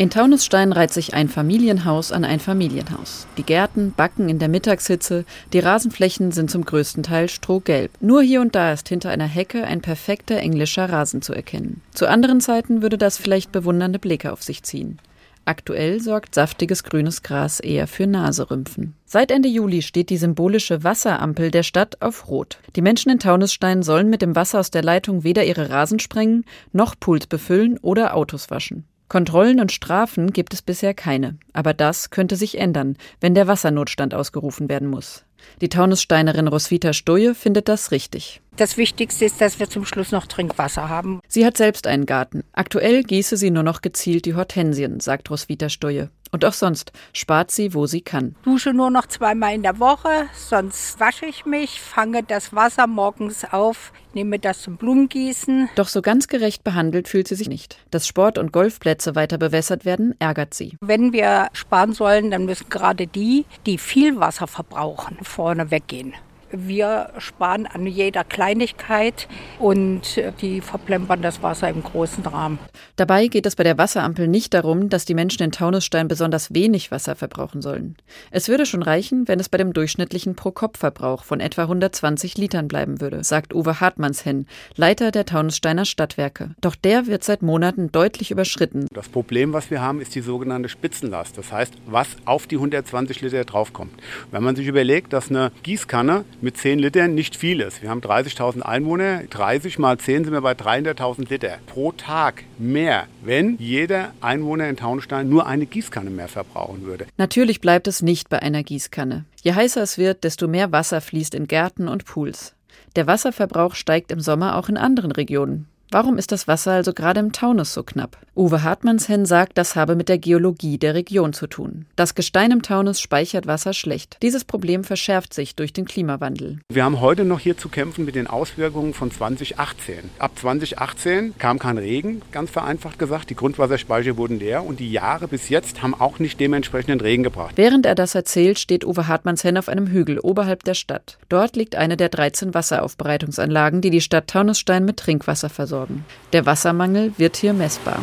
In 0.00 0.10
Taunusstein 0.10 0.70
reiht 0.70 0.92
sich 0.92 1.12
ein 1.14 1.28
Familienhaus 1.28 2.12
an 2.12 2.24
ein 2.24 2.38
Familienhaus. 2.38 3.26
Die 3.36 3.42
Gärten 3.42 3.92
backen 3.96 4.28
in 4.28 4.38
der 4.38 4.48
Mittagshitze, 4.48 5.24
die 5.52 5.58
Rasenflächen 5.58 6.30
sind 6.30 6.52
zum 6.52 6.64
größten 6.64 7.02
Teil 7.02 7.28
strohgelb. 7.28 7.90
Nur 8.00 8.22
hier 8.22 8.40
und 8.40 8.54
da 8.54 8.72
ist 8.72 8.88
hinter 8.88 9.10
einer 9.10 9.26
Hecke 9.26 9.64
ein 9.64 9.80
perfekter 9.80 10.36
englischer 10.36 10.88
Rasen 10.88 11.20
zu 11.20 11.34
erkennen. 11.34 11.82
Zu 11.94 12.06
anderen 12.06 12.40
Zeiten 12.40 12.80
würde 12.80 12.96
das 12.96 13.18
vielleicht 13.18 13.50
bewundernde 13.50 13.98
Blicke 13.98 14.32
auf 14.32 14.44
sich 14.44 14.62
ziehen. 14.62 15.00
Aktuell 15.44 16.00
sorgt 16.00 16.32
saftiges 16.32 16.84
grünes 16.84 17.24
Gras 17.24 17.58
eher 17.58 17.88
für 17.88 18.06
Naserümpfen. 18.06 18.94
Seit 19.04 19.32
Ende 19.32 19.48
Juli 19.48 19.82
steht 19.82 20.10
die 20.10 20.16
symbolische 20.16 20.84
Wasserampel 20.84 21.50
der 21.50 21.64
Stadt 21.64 22.00
auf 22.02 22.28
Rot. 22.28 22.60
Die 22.76 22.82
Menschen 22.82 23.10
in 23.10 23.18
Taunusstein 23.18 23.82
sollen 23.82 24.10
mit 24.10 24.22
dem 24.22 24.36
Wasser 24.36 24.60
aus 24.60 24.70
der 24.70 24.84
Leitung 24.84 25.24
weder 25.24 25.44
ihre 25.44 25.70
Rasen 25.70 25.98
sprengen, 25.98 26.44
noch 26.72 26.94
Pools 27.00 27.26
befüllen 27.26 27.78
oder 27.78 28.14
Autos 28.14 28.48
waschen. 28.52 28.84
Kontrollen 29.08 29.60
und 29.60 29.72
Strafen 29.72 30.32
gibt 30.32 30.52
es 30.52 30.62
bisher 30.62 30.94
keine. 30.94 31.38
Aber 31.52 31.72
das 31.74 32.10
könnte 32.10 32.36
sich 32.36 32.58
ändern, 32.58 32.96
wenn 33.20 33.34
der 33.34 33.46
Wassernotstand 33.46 34.14
ausgerufen 34.14 34.68
werden 34.68 34.88
muss. 34.88 35.24
Die 35.60 35.68
Taunussteinerin 35.68 36.48
Roswitha 36.48 36.92
Stoje 36.92 37.34
findet 37.34 37.68
das 37.68 37.90
richtig. 37.90 38.40
Das 38.56 38.76
Wichtigste 38.76 39.24
ist, 39.24 39.40
dass 39.40 39.60
wir 39.60 39.70
zum 39.70 39.84
Schluss 39.84 40.10
noch 40.10 40.26
Trinkwasser 40.26 40.88
haben. 40.88 41.20
Sie 41.28 41.46
hat 41.46 41.56
selbst 41.56 41.86
einen 41.86 42.06
Garten. 42.06 42.42
Aktuell 42.52 43.04
gieße 43.04 43.36
sie 43.36 43.50
nur 43.50 43.62
noch 43.62 43.82
gezielt 43.82 44.26
die 44.26 44.34
Hortensien, 44.34 44.98
sagt 45.00 45.30
Roswitha 45.30 45.68
Stoje. 45.68 46.10
Und 46.30 46.44
auch 46.44 46.52
sonst 46.52 46.92
spart 47.12 47.50
sie, 47.50 47.74
wo 47.74 47.86
sie 47.86 48.00
kann. 48.00 48.34
Dusche 48.42 48.72
nur 48.72 48.90
noch 48.90 49.06
zweimal 49.06 49.54
in 49.54 49.62
der 49.62 49.78
Woche, 49.78 50.28
sonst 50.34 51.00
wasche 51.00 51.26
ich 51.26 51.46
mich, 51.46 51.80
fange 51.80 52.22
das 52.22 52.54
Wasser 52.54 52.86
morgens 52.86 53.44
auf, 53.50 53.92
nehme 54.14 54.38
das 54.38 54.62
zum 54.62 54.76
Blumengießen. 54.76 55.70
Doch 55.74 55.88
so 55.88 56.02
ganz 56.02 56.28
gerecht 56.28 56.64
behandelt 56.64 57.08
fühlt 57.08 57.28
sie 57.28 57.34
sich 57.34 57.48
nicht. 57.48 57.78
Dass 57.90 58.06
Sport- 58.06 58.38
und 58.38 58.52
Golfplätze 58.52 59.14
weiter 59.14 59.38
bewässert 59.38 59.84
werden, 59.84 60.14
ärgert 60.18 60.54
sie. 60.54 60.76
Wenn 60.80 61.12
wir 61.12 61.48
sparen 61.52 61.92
sollen, 61.92 62.30
dann 62.30 62.44
müssen 62.44 62.68
gerade 62.68 63.06
die, 63.06 63.44
die 63.66 63.78
viel 63.78 64.18
Wasser 64.20 64.46
verbrauchen, 64.46 65.18
vorne 65.22 65.70
weggehen. 65.70 66.14
Wir 66.50 67.10
sparen 67.18 67.66
an 67.66 67.86
jeder 67.86 68.24
Kleinigkeit 68.24 69.28
und 69.58 70.20
die 70.40 70.60
verplempern 70.60 71.22
das 71.22 71.42
Wasser 71.42 71.68
im 71.68 71.82
großen 71.82 72.24
Rahmen. 72.24 72.58
Dabei 72.96 73.28
geht 73.28 73.46
es 73.46 73.56
bei 73.56 73.64
der 73.64 73.78
Wasserampel 73.78 74.28
nicht 74.28 74.54
darum, 74.54 74.88
dass 74.88 75.04
die 75.04 75.14
Menschen 75.14 75.42
in 75.42 75.52
Taunusstein 75.52 76.08
besonders 76.08 76.54
wenig 76.54 76.90
Wasser 76.90 77.16
verbrauchen 77.16 77.62
sollen. 77.62 77.96
Es 78.30 78.48
würde 78.48 78.66
schon 78.66 78.82
reichen, 78.82 79.28
wenn 79.28 79.40
es 79.40 79.48
bei 79.48 79.58
dem 79.58 79.72
durchschnittlichen 79.72 80.34
Pro-Kopf-Verbrauch 80.34 81.24
von 81.24 81.40
etwa 81.40 81.62
120 81.62 82.38
Litern 82.38 82.68
bleiben 82.68 83.00
würde, 83.00 83.24
sagt 83.24 83.54
Uwe 83.54 83.80
Hartmannshen, 83.80 84.46
Leiter 84.76 85.10
der 85.10 85.26
Taunussteiner 85.26 85.84
Stadtwerke. 85.84 86.54
Doch 86.60 86.74
der 86.74 87.06
wird 87.06 87.24
seit 87.24 87.42
Monaten 87.42 87.92
deutlich 87.92 88.30
überschritten. 88.30 88.86
Das 88.92 89.08
Problem, 89.08 89.52
was 89.52 89.70
wir 89.70 89.82
haben, 89.82 90.00
ist 90.00 90.14
die 90.14 90.20
sogenannte 90.20 90.68
Spitzenlast. 90.68 91.36
Das 91.36 91.52
heißt, 91.52 91.74
was 91.86 92.08
auf 92.24 92.46
die 92.46 92.56
120 92.56 93.20
Liter 93.20 93.44
draufkommt. 93.44 93.92
Wenn 94.30 94.42
man 94.42 94.56
sich 94.56 94.66
überlegt, 94.66 95.12
dass 95.12 95.30
eine 95.30 95.52
Gießkanne 95.62 96.24
mit 96.40 96.56
10 96.56 96.78
Litern 96.78 97.14
nicht 97.14 97.36
viel 97.36 97.60
ist. 97.60 97.82
Wir 97.82 97.90
haben 97.90 98.00
30.000 98.00 98.62
Einwohner, 98.62 99.22
30 99.30 99.78
mal 99.78 99.98
10 99.98 100.24
sind 100.24 100.32
wir 100.32 100.40
bei 100.40 100.52
300.000 100.52 101.28
Liter 101.30 101.58
pro 101.66 101.92
Tag 101.92 102.44
mehr, 102.58 103.06
wenn 103.22 103.56
jeder 103.58 104.12
Einwohner 104.20 104.68
in 104.68 104.76
Taunstein 104.76 105.28
nur 105.28 105.46
eine 105.46 105.66
Gießkanne 105.66 106.10
mehr 106.10 106.28
verbrauchen 106.28 106.84
würde. 106.84 107.06
Natürlich 107.16 107.60
bleibt 107.60 107.88
es 107.88 108.02
nicht 108.02 108.28
bei 108.28 108.40
einer 108.40 108.62
Gießkanne. 108.62 109.24
Je 109.42 109.52
heißer 109.52 109.82
es 109.82 109.98
wird, 109.98 110.24
desto 110.24 110.48
mehr 110.48 110.72
Wasser 110.72 111.00
fließt 111.00 111.34
in 111.34 111.46
Gärten 111.46 111.88
und 111.88 112.04
Pools. 112.04 112.54
Der 112.96 113.06
Wasserverbrauch 113.06 113.74
steigt 113.74 114.12
im 114.12 114.20
Sommer 114.20 114.56
auch 114.56 114.68
in 114.68 114.76
anderen 114.76 115.12
Regionen. 115.12 115.66
Warum 115.90 116.18
ist 116.18 116.32
das 116.32 116.46
Wasser 116.46 116.72
also 116.72 116.92
gerade 116.92 117.18
im 117.20 117.32
Taunus 117.32 117.72
so 117.72 117.82
knapp? 117.82 118.18
Uwe 118.36 118.62
Hartmannshen 118.62 119.24
sagt, 119.24 119.56
das 119.56 119.74
habe 119.74 119.96
mit 119.96 120.10
der 120.10 120.18
Geologie 120.18 120.76
der 120.76 120.94
Region 120.94 121.32
zu 121.32 121.46
tun. 121.46 121.86
Das 121.96 122.14
Gestein 122.14 122.50
im 122.50 122.60
Taunus 122.60 123.00
speichert 123.00 123.46
Wasser 123.46 123.72
schlecht. 123.72 124.18
Dieses 124.20 124.44
Problem 124.44 124.84
verschärft 124.84 125.32
sich 125.32 125.56
durch 125.56 125.72
den 125.72 125.86
Klimawandel. 125.86 126.58
Wir 126.70 126.84
haben 126.84 127.00
heute 127.00 127.24
noch 127.24 127.40
hier 127.40 127.56
zu 127.56 127.70
kämpfen 127.70 128.04
mit 128.04 128.16
den 128.16 128.26
Auswirkungen 128.26 128.92
von 128.92 129.10
2018. 129.10 130.10
Ab 130.18 130.32
2018 130.38 131.38
kam 131.38 131.58
kein 131.58 131.78
Regen, 131.78 132.20
ganz 132.32 132.50
vereinfacht 132.50 132.98
gesagt. 132.98 133.30
Die 133.30 133.34
Grundwasserspeicher 133.34 134.18
wurden 134.18 134.38
leer 134.38 134.64
und 134.64 134.80
die 134.80 134.92
Jahre 134.92 135.26
bis 135.26 135.48
jetzt 135.48 135.82
haben 135.82 135.94
auch 135.94 136.18
nicht 136.18 136.38
dementsprechenden 136.38 137.00
Regen 137.00 137.22
gebracht. 137.22 137.54
Während 137.56 137.86
er 137.86 137.94
das 137.94 138.14
erzählt, 138.14 138.58
steht 138.58 138.84
Uwe 138.84 139.08
Hartmannshen 139.08 139.56
auf 139.56 139.70
einem 139.70 139.86
Hügel 139.86 140.20
oberhalb 140.20 140.64
der 140.64 140.74
Stadt. 140.74 141.16
Dort 141.30 141.56
liegt 141.56 141.76
eine 141.76 141.96
der 141.96 142.10
13 142.10 142.52
Wasseraufbereitungsanlagen, 142.52 143.80
die 143.80 143.90
die 143.90 144.02
Stadt 144.02 144.28
Taunusstein 144.28 144.84
mit 144.84 144.98
Trinkwasser 144.98 145.48
versorgt 145.48 145.77
versorgen. 145.78 146.04
Der 146.32 146.46
Wassermangel 146.46 147.12
wird 147.16 147.36
hier 147.36 147.52
messbar. 147.52 148.00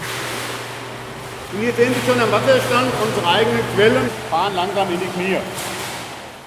Hier 1.60 1.72
sehen 1.74 1.94
Sie 1.94 2.12
schon 2.12 2.20
am 2.20 2.32
Wasserstand, 2.32 2.92
unsere 3.06 3.28
eigenen 3.28 3.62
Quellen 3.76 4.10
fahren 4.30 4.56
langsam 4.56 4.88
in 4.92 5.00
die 5.00 5.06
Knie. 5.06 5.38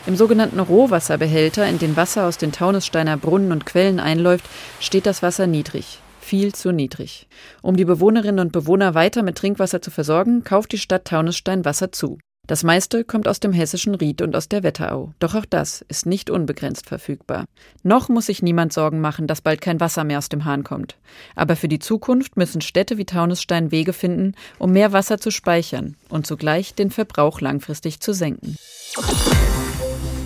Im 0.06 0.16
sogenannten 0.16 0.60
Rohwasserbehälter, 0.60 1.66
in 1.66 1.78
den 1.78 1.96
Wasser 1.96 2.26
aus 2.26 2.38
den 2.38 2.52
Taunussteiner 2.52 3.16
Brunnen 3.16 3.52
und 3.52 3.66
Quellen 3.66 4.00
einläuft, 4.00 4.44
steht 4.80 5.06
das 5.06 5.22
Wasser 5.22 5.46
niedrig. 5.46 6.00
Viel 6.20 6.54
zu 6.54 6.72
niedrig. 6.72 7.26
Um 7.62 7.76
die 7.76 7.86
Bewohnerinnen 7.86 8.40
und 8.40 8.52
Bewohner 8.52 8.94
weiter 8.94 9.22
mit 9.22 9.38
Trinkwasser 9.38 9.80
zu 9.80 9.90
versorgen, 9.90 10.44
kauft 10.44 10.72
die 10.72 10.78
Stadt 10.78 11.06
Taunusstein 11.06 11.64
Wasser 11.64 11.90
zu. 11.90 12.18
Das 12.48 12.64
meiste 12.64 13.04
kommt 13.04 13.28
aus 13.28 13.40
dem 13.40 13.52
hessischen 13.52 13.94
Ried 13.94 14.22
und 14.22 14.34
aus 14.34 14.48
der 14.48 14.62
Wetterau. 14.62 15.12
Doch 15.18 15.34
auch 15.34 15.44
das 15.44 15.84
ist 15.88 16.06
nicht 16.06 16.30
unbegrenzt 16.30 16.86
verfügbar. 16.86 17.44
Noch 17.82 18.08
muss 18.08 18.26
sich 18.26 18.42
niemand 18.42 18.72
Sorgen 18.72 19.02
machen, 19.02 19.26
dass 19.26 19.42
bald 19.42 19.60
kein 19.60 19.80
Wasser 19.80 20.02
mehr 20.02 20.16
aus 20.16 20.30
dem 20.30 20.46
Hahn 20.46 20.64
kommt. 20.64 20.96
Aber 21.36 21.56
für 21.56 21.68
die 21.68 21.78
Zukunft 21.78 22.38
müssen 22.38 22.62
Städte 22.62 22.96
wie 22.96 23.04
Taunusstein 23.04 23.70
Wege 23.70 23.92
finden, 23.92 24.32
um 24.58 24.72
mehr 24.72 24.94
Wasser 24.94 25.18
zu 25.18 25.30
speichern 25.30 25.96
und 26.08 26.26
zugleich 26.26 26.74
den 26.74 26.90
Verbrauch 26.90 27.42
langfristig 27.42 28.00
zu 28.00 28.14
senken. 28.14 28.56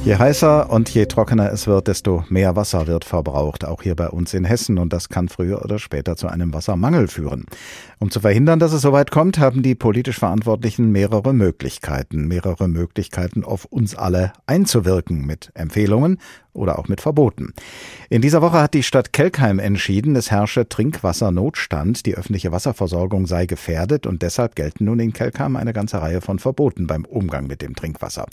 Je 0.04 0.16
heißer 0.16 0.68
und 0.68 0.92
je 0.92 1.06
trockener 1.06 1.52
es 1.52 1.68
wird, 1.68 1.86
desto 1.86 2.24
mehr 2.28 2.56
Wasser 2.56 2.88
wird 2.88 3.04
verbraucht, 3.04 3.64
auch 3.64 3.82
hier 3.82 3.94
bei 3.94 4.08
uns 4.08 4.34
in 4.34 4.44
Hessen. 4.44 4.78
Und 4.78 4.92
das 4.92 5.08
kann 5.08 5.28
früher 5.28 5.64
oder 5.64 5.78
später 5.78 6.16
zu 6.16 6.26
einem 6.26 6.52
Wassermangel 6.52 7.06
führen. 7.06 7.46
Um 8.00 8.10
zu 8.10 8.18
verhindern, 8.18 8.58
dass 8.58 8.72
es 8.72 8.82
soweit 8.82 9.12
kommt, 9.12 9.38
haben 9.38 9.62
die 9.62 9.76
politisch 9.76 10.18
Verantwortlichen 10.18 10.90
mehrere 10.90 11.32
Möglichkeiten. 11.32 12.26
Mehrere 12.26 12.66
Möglichkeiten, 12.66 13.44
auf 13.44 13.64
uns 13.66 13.94
alle 13.94 14.32
einzuwirken 14.44 15.24
mit 15.24 15.52
Empfehlungen 15.54 16.18
oder 16.52 16.80
auch 16.80 16.88
mit 16.88 17.00
Verboten. 17.00 17.54
In 18.10 18.22
dieser 18.22 18.42
Woche 18.42 18.60
hat 18.60 18.74
die 18.74 18.82
Stadt 18.82 19.12
Kelkheim 19.12 19.60
entschieden, 19.60 20.16
es 20.16 20.32
herrsche 20.32 20.68
Trinkwassernotstand, 20.68 22.06
die 22.06 22.16
öffentliche 22.16 22.50
Wasserversorgung 22.50 23.28
sei 23.28 23.46
gefährdet 23.46 24.08
und 24.08 24.22
deshalb 24.22 24.56
gelten 24.56 24.86
nun 24.86 24.98
in 24.98 25.12
Kelkheim 25.12 25.54
eine 25.54 25.72
ganze 25.72 26.02
Reihe 26.02 26.20
von 26.20 26.40
Verboten 26.40 26.88
beim 26.88 27.04
Umgang 27.04 27.46
mit 27.46 27.62
dem 27.62 27.76
Trinkwasser. 27.76 28.26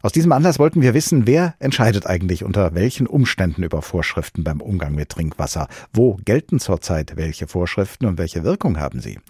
Aus 0.00 0.12
diesem 0.12 0.30
Anlass 0.30 0.60
wollten 0.60 0.80
wir 0.80 0.94
wissen, 0.98 1.28
wer 1.28 1.54
entscheidet 1.60 2.08
eigentlich 2.08 2.42
unter 2.42 2.74
welchen 2.74 3.06
Umständen 3.06 3.62
über 3.62 3.82
Vorschriften 3.82 4.42
beim 4.42 4.60
Umgang 4.60 4.96
mit 4.96 5.10
Trinkwasser? 5.10 5.68
Wo 5.92 6.18
gelten 6.24 6.58
zurzeit 6.58 7.12
welche 7.14 7.46
Vorschriften 7.46 8.06
und 8.06 8.18
welche 8.18 8.42
Wirkung 8.42 8.80
haben 8.80 9.00
sie? 9.00 9.20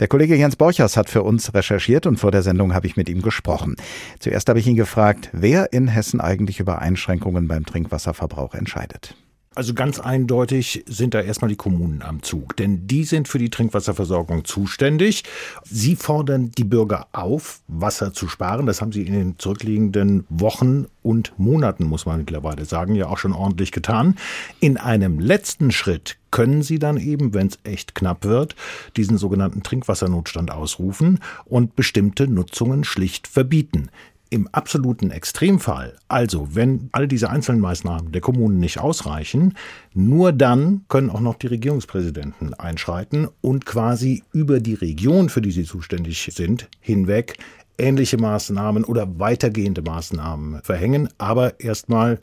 Der 0.00 0.08
Kollege 0.08 0.34
Jens 0.34 0.56
Borchers 0.56 0.96
hat 0.96 1.08
für 1.08 1.22
uns 1.22 1.54
recherchiert 1.54 2.06
und 2.06 2.16
vor 2.16 2.32
der 2.32 2.42
Sendung 2.42 2.74
habe 2.74 2.88
ich 2.88 2.96
mit 2.96 3.08
ihm 3.08 3.22
gesprochen. 3.22 3.76
Zuerst 4.18 4.48
habe 4.48 4.58
ich 4.58 4.66
ihn 4.66 4.74
gefragt, 4.74 5.30
wer 5.32 5.72
in 5.72 5.86
Hessen 5.86 6.20
eigentlich 6.20 6.58
über 6.58 6.80
Einschränkungen 6.80 7.46
beim 7.46 7.64
Trinkwasserverbrauch 7.64 8.54
entscheidet. 8.54 9.14
Also 9.54 9.72
ganz 9.72 10.00
eindeutig 10.00 10.84
sind 10.86 11.14
da 11.14 11.20
erstmal 11.20 11.48
die 11.48 11.56
Kommunen 11.56 12.02
am 12.02 12.22
Zug, 12.22 12.56
denn 12.56 12.88
die 12.88 13.04
sind 13.04 13.28
für 13.28 13.38
die 13.38 13.50
Trinkwasserversorgung 13.50 14.44
zuständig. 14.44 15.22
Sie 15.62 15.94
fordern 15.94 16.50
die 16.50 16.64
Bürger 16.64 17.06
auf, 17.12 17.60
Wasser 17.68 18.12
zu 18.12 18.28
sparen. 18.28 18.66
Das 18.66 18.80
haben 18.80 18.90
sie 18.90 19.02
in 19.02 19.12
den 19.12 19.38
zurückliegenden 19.38 20.24
Wochen 20.28 20.86
und 21.02 21.32
Monaten, 21.38 21.84
muss 21.84 22.04
man 22.04 22.18
mittlerweile 22.18 22.64
sagen, 22.64 22.96
ja 22.96 23.06
auch 23.06 23.18
schon 23.18 23.32
ordentlich 23.32 23.70
getan. 23.70 24.16
In 24.58 24.76
einem 24.76 25.20
letzten 25.20 25.70
Schritt 25.70 26.16
können 26.32 26.62
sie 26.62 26.80
dann 26.80 26.96
eben, 26.96 27.32
wenn 27.32 27.46
es 27.46 27.60
echt 27.62 27.94
knapp 27.94 28.24
wird, 28.24 28.56
diesen 28.96 29.18
sogenannten 29.18 29.62
Trinkwassernotstand 29.62 30.50
ausrufen 30.50 31.20
und 31.44 31.76
bestimmte 31.76 32.26
Nutzungen 32.26 32.82
schlicht 32.82 33.28
verbieten. 33.28 33.88
Im 34.30 34.48
absoluten 34.48 35.10
Extremfall, 35.10 35.96
also 36.08 36.48
wenn 36.54 36.88
all 36.92 37.06
diese 37.06 37.30
einzelnen 37.30 37.60
Maßnahmen 37.60 38.10
der 38.10 38.20
Kommunen 38.20 38.58
nicht 38.58 38.78
ausreichen, 38.78 39.54
nur 39.92 40.32
dann 40.32 40.84
können 40.88 41.10
auch 41.10 41.20
noch 41.20 41.36
die 41.36 41.46
Regierungspräsidenten 41.46 42.52
einschreiten 42.54 43.28
und 43.42 43.64
quasi 43.64 44.24
über 44.32 44.58
die 44.60 44.74
Region, 44.74 45.28
für 45.28 45.40
die 45.40 45.52
sie 45.52 45.64
zuständig 45.64 46.30
sind, 46.32 46.68
hinweg 46.80 47.36
ähnliche 47.78 48.18
Maßnahmen 48.18 48.84
oder 48.84 49.18
weitergehende 49.18 49.82
Maßnahmen 49.82 50.62
verhängen. 50.62 51.08
Aber 51.18 51.60
erstmal 51.60 52.20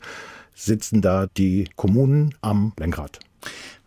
sitzen 0.54 1.00
da 1.00 1.26
die 1.36 1.68
Kommunen 1.76 2.34
am 2.40 2.72
Lenkrad. 2.78 3.18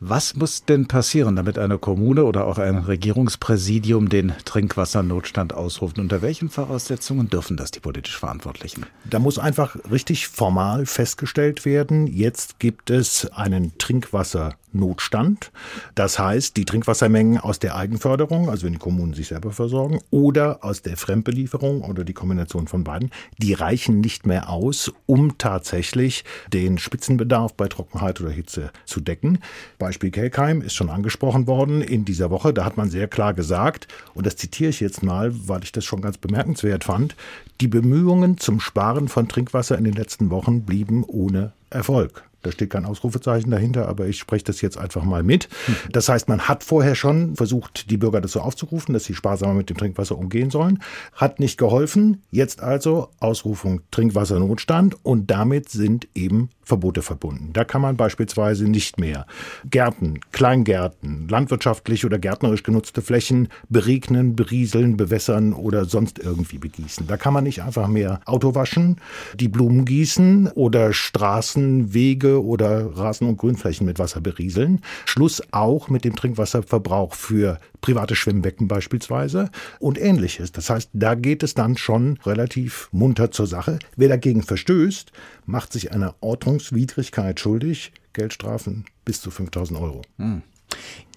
Was 0.01 0.35
muss 0.35 0.65
denn 0.65 0.87
passieren, 0.87 1.37
damit 1.37 1.57
eine 1.57 1.77
Kommune 1.77 2.25
oder 2.25 2.47
auch 2.47 2.57
ein 2.57 2.79
Regierungspräsidium 2.79 4.09
den 4.09 4.33
Trinkwassernotstand 4.43 5.53
ausruft? 5.53 5.99
Unter 5.99 6.21
welchen 6.21 6.49
Voraussetzungen 6.49 7.29
dürfen 7.29 7.55
das 7.55 7.71
die 7.71 7.79
politisch 7.79 8.17
Verantwortlichen? 8.17 8.85
Da 9.09 9.19
muss 9.19 9.39
einfach 9.39 9.77
richtig 9.89 10.27
formal 10.27 10.85
festgestellt 10.85 11.63
werden, 11.63 12.07
jetzt 12.07 12.59
gibt 12.59 12.89
es 12.89 13.31
einen 13.31 13.77
Trinkwasser 13.77 14.55
Notstand. 14.75 15.51
Das 15.95 16.19
heißt, 16.19 16.57
die 16.57 16.65
Trinkwassermengen 16.65 17.39
aus 17.39 17.59
der 17.59 17.75
Eigenförderung, 17.75 18.49
also 18.49 18.65
wenn 18.65 18.73
die 18.73 18.79
Kommunen 18.79 19.13
sich 19.13 19.27
selber 19.27 19.51
versorgen, 19.51 19.99
oder 20.11 20.63
aus 20.63 20.81
der 20.81 20.97
Fremdbelieferung 20.97 21.81
oder 21.81 22.03
die 22.03 22.13
Kombination 22.13 22.67
von 22.67 22.83
beiden, 22.83 23.11
die 23.37 23.53
reichen 23.53 24.01
nicht 24.01 24.25
mehr 24.25 24.49
aus, 24.49 24.91
um 25.05 25.37
tatsächlich 25.37 26.23
den 26.53 26.77
Spitzenbedarf 26.77 27.53
bei 27.53 27.67
Trockenheit 27.67 28.21
oder 28.21 28.29
Hitze 28.29 28.71
zu 28.85 28.99
decken. 29.01 29.39
Beispiel 29.79 30.11
Kelkheim 30.11 30.61
ist 30.61 30.75
schon 30.75 30.89
angesprochen 30.89 31.47
worden 31.47 31.81
in 31.81 32.05
dieser 32.05 32.29
Woche. 32.29 32.53
Da 32.53 32.65
hat 32.65 32.77
man 32.77 32.89
sehr 32.89 33.07
klar 33.07 33.33
gesagt, 33.33 33.87
und 34.13 34.25
das 34.25 34.35
zitiere 34.35 34.69
ich 34.69 34.79
jetzt 34.79 35.03
mal, 35.03 35.31
weil 35.47 35.63
ich 35.63 35.71
das 35.71 35.85
schon 35.85 36.01
ganz 36.01 36.17
bemerkenswert 36.17 36.83
fand, 36.83 37.15
die 37.61 37.67
Bemühungen 37.67 38.37
zum 38.37 38.59
Sparen 38.59 39.07
von 39.07 39.27
Trinkwasser 39.27 39.77
in 39.77 39.85
den 39.85 39.93
letzten 39.93 40.29
Wochen 40.29 40.63
blieben 40.63 41.03
ohne 41.05 41.53
Erfolg. 41.69 42.23
Da 42.45 42.51
steht 42.51 42.69
kein 42.69 42.85
Ausrufezeichen 42.85 43.49
dahinter, 43.49 43.87
aber 43.87 44.07
ich 44.07 44.19
spreche 44.19 44.45
das 44.45 44.61
jetzt 44.61 44.77
einfach 44.77 45.03
mal 45.03 45.23
mit. 45.23 45.49
Das 45.91 46.09
heißt, 46.09 46.29
man 46.29 46.41
hat 46.41 46.63
vorher 46.63 46.93
schon 46.93 47.35
versucht, 47.35 47.89
die 47.89 47.97
Bürger 47.97 48.21
dazu 48.21 48.39
aufzurufen, 48.39 48.93
dass 48.93 49.05
sie 49.05 49.15
sparsamer 49.15 49.55
mit 49.55 49.69
dem 49.69 49.77
Trinkwasser 49.77 50.15
umgehen 50.15 50.51
sollen. 50.51 50.79
Hat 51.13 51.39
nicht 51.39 51.57
geholfen. 51.57 52.21
Jetzt 52.29 52.61
also 52.61 53.09
Ausrufung 53.19 53.81
Trinkwassernotstand 53.89 55.03
und 55.03 55.31
damit 55.31 55.69
sind 55.69 56.07
eben 56.13 56.49
Verbote 56.65 57.01
verbunden. 57.01 57.51
Da 57.53 57.63
kann 57.63 57.81
man 57.81 57.95
beispielsweise 57.95 58.65
nicht 58.65 58.99
mehr 58.99 59.25
Gärten, 59.69 60.19
Kleingärten, 60.31 61.27
landwirtschaftlich 61.29 62.05
oder 62.05 62.17
gärtnerisch 62.17 62.63
genutzte 62.63 63.01
Flächen 63.01 63.49
beregnen, 63.69 64.35
berieseln, 64.35 64.97
bewässern 64.97 65.53
oder 65.53 65.85
sonst 65.85 66.19
irgendwie 66.19 66.57
begießen. 66.57 67.07
Da 67.07 67.17
kann 67.17 67.33
man 67.33 67.43
nicht 67.43 67.61
einfach 67.61 67.87
mehr 67.87 68.19
Auto 68.25 68.55
waschen, 68.55 68.97
die 69.35 69.47
Blumen 69.47 69.85
gießen 69.85 70.47
oder 70.55 70.91
Straßen, 70.91 71.93
Wege 71.93 72.43
oder 72.43 72.97
Rasen- 72.97 73.29
und 73.29 73.37
Grünflächen 73.37 73.85
mit 73.85 73.99
Wasser 73.99 74.21
berieseln. 74.21 74.81
Schluss 75.05 75.41
auch 75.51 75.89
mit 75.89 76.03
dem 76.03 76.15
Trinkwasserverbrauch 76.15 77.13
für 77.13 77.59
private 77.85 78.15
Schwimmbecken 78.15 78.67
beispielsweise 78.67 79.51
und 79.77 80.01
ähnliches. 80.01 80.51
Das 80.51 80.71
heißt, 80.71 80.89
da 80.93 81.13
geht 81.13 81.43
es 81.43 81.53
dann 81.53 81.77
schon 81.77 82.17
relativ 82.25 82.89
munter 82.91 83.29
zur 83.29 83.45
Sache. 83.45 83.77
Wer 83.95 84.09
dagegen 84.09 84.41
verstößt, 84.41 85.11
macht 85.45 85.71
sich 85.71 85.91
einer 85.91 86.15
Ordnungswidrigkeit 86.19 87.39
schuldig. 87.39 87.93
Geldstrafen 88.13 88.85
bis 89.03 89.21
zu 89.21 89.29
5000 89.29 89.79
Euro. 89.79 90.01
Hm. 90.17 90.41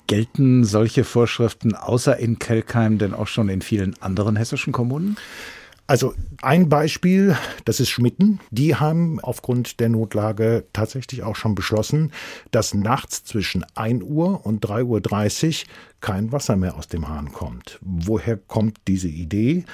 Gelten 0.09 0.65
solche 0.65 1.05
Vorschriften 1.05 1.75
außer 1.75 2.19
in 2.19 2.39
Kelkheim 2.39 2.99
denn 2.99 3.15
auch 3.15 3.29
schon 3.29 3.49
in 3.49 3.63
vielen 3.63 3.95
anderen 4.03 4.37
hessischen 4.37 4.75
Kommunen? 4.75 5.17
Also 5.89 6.13
ein 6.43 6.69
Beispiel, 6.69 7.35
das 7.65 7.81
ist 7.81 7.89
Schmitten. 7.89 8.41
Die 8.51 8.77
haben 8.77 9.21
aufgrund 9.21 9.81
der 9.81 9.89
Notlage 9.89 10.67
tatsächlich 10.75 11.23
auch 11.23 11.35
schon 11.35 11.55
beschlossen, 11.55 12.13
dass 12.51 12.75
nachts 12.75 13.25
zwischen 13.25 13.65
1 13.75 14.05
Uhr 14.05 14.45
und 14.45 14.63
3.30 14.63 15.47
Uhr 15.63 15.69
kein 16.03 16.31
Wasser 16.31 16.57
mehr 16.57 16.77
aus 16.77 16.89
dem 16.89 17.09
Hahn 17.09 17.33
kommt. 17.33 17.79
Woher 17.81 18.37
kommt 18.37 18.77
diese 18.87 19.09
Idee? 19.09 19.65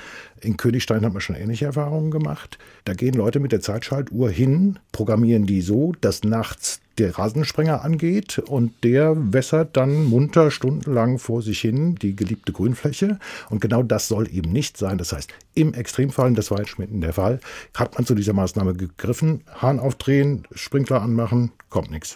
In 0.41 0.57
Königstein 0.57 1.05
hat 1.05 1.13
man 1.13 1.21
schon 1.21 1.35
ähnliche 1.35 1.65
Erfahrungen 1.65 2.13
gemacht. 2.13 2.59
Da 2.85 2.95
gehen 2.95 3.15
Leute 3.15 3.41
mit 3.41 3.51
der 3.51 3.61
Zeitschaltuhr 3.61 4.31
hin, 4.31 4.79
programmieren 4.93 5.47
die 5.47 5.63
so, 5.63 5.95
dass 6.01 6.23
nachts 6.23 6.81
der 6.99 7.19
Rasensprenger 7.19 7.83
angeht 7.83 8.39
und 8.39 8.73
der 8.85 9.15
wässert 9.33 9.77
dann 9.77 10.05
munter 10.05 10.51
stundenlang 10.51 11.19
vor 11.19 11.43
sich 11.43 11.61
hin 11.61 11.95
die 11.97 12.17
geliebte 12.17 12.53
Grünfläche. 12.53 13.19
Und 13.51 13.61
genau 13.61 13.83
das 13.83 14.09
soll 14.09 14.29
eben 14.33 14.53
nicht 14.53 14.77
sein. 14.77 14.99
Das 14.99 15.13
heißt, 15.13 15.33
im 15.55 15.75
Extremfall, 15.75 16.33
das 16.35 16.51
war 16.51 16.59
in 16.59 16.67
Schmitten 16.67 17.01
der 17.01 17.13
Fall, 17.13 17.41
hat 17.75 17.95
man 17.95 18.07
zu 18.07 18.15
dieser 18.15 18.33
Maßnahme 18.33 18.75
gegriffen, 18.75 19.43
Hahn 19.55 19.81
aufdrehen, 19.81 20.47
Sprinkler 20.55 21.03
anmachen, 21.03 21.53
kommt 21.71 21.91
nichts. 21.91 22.15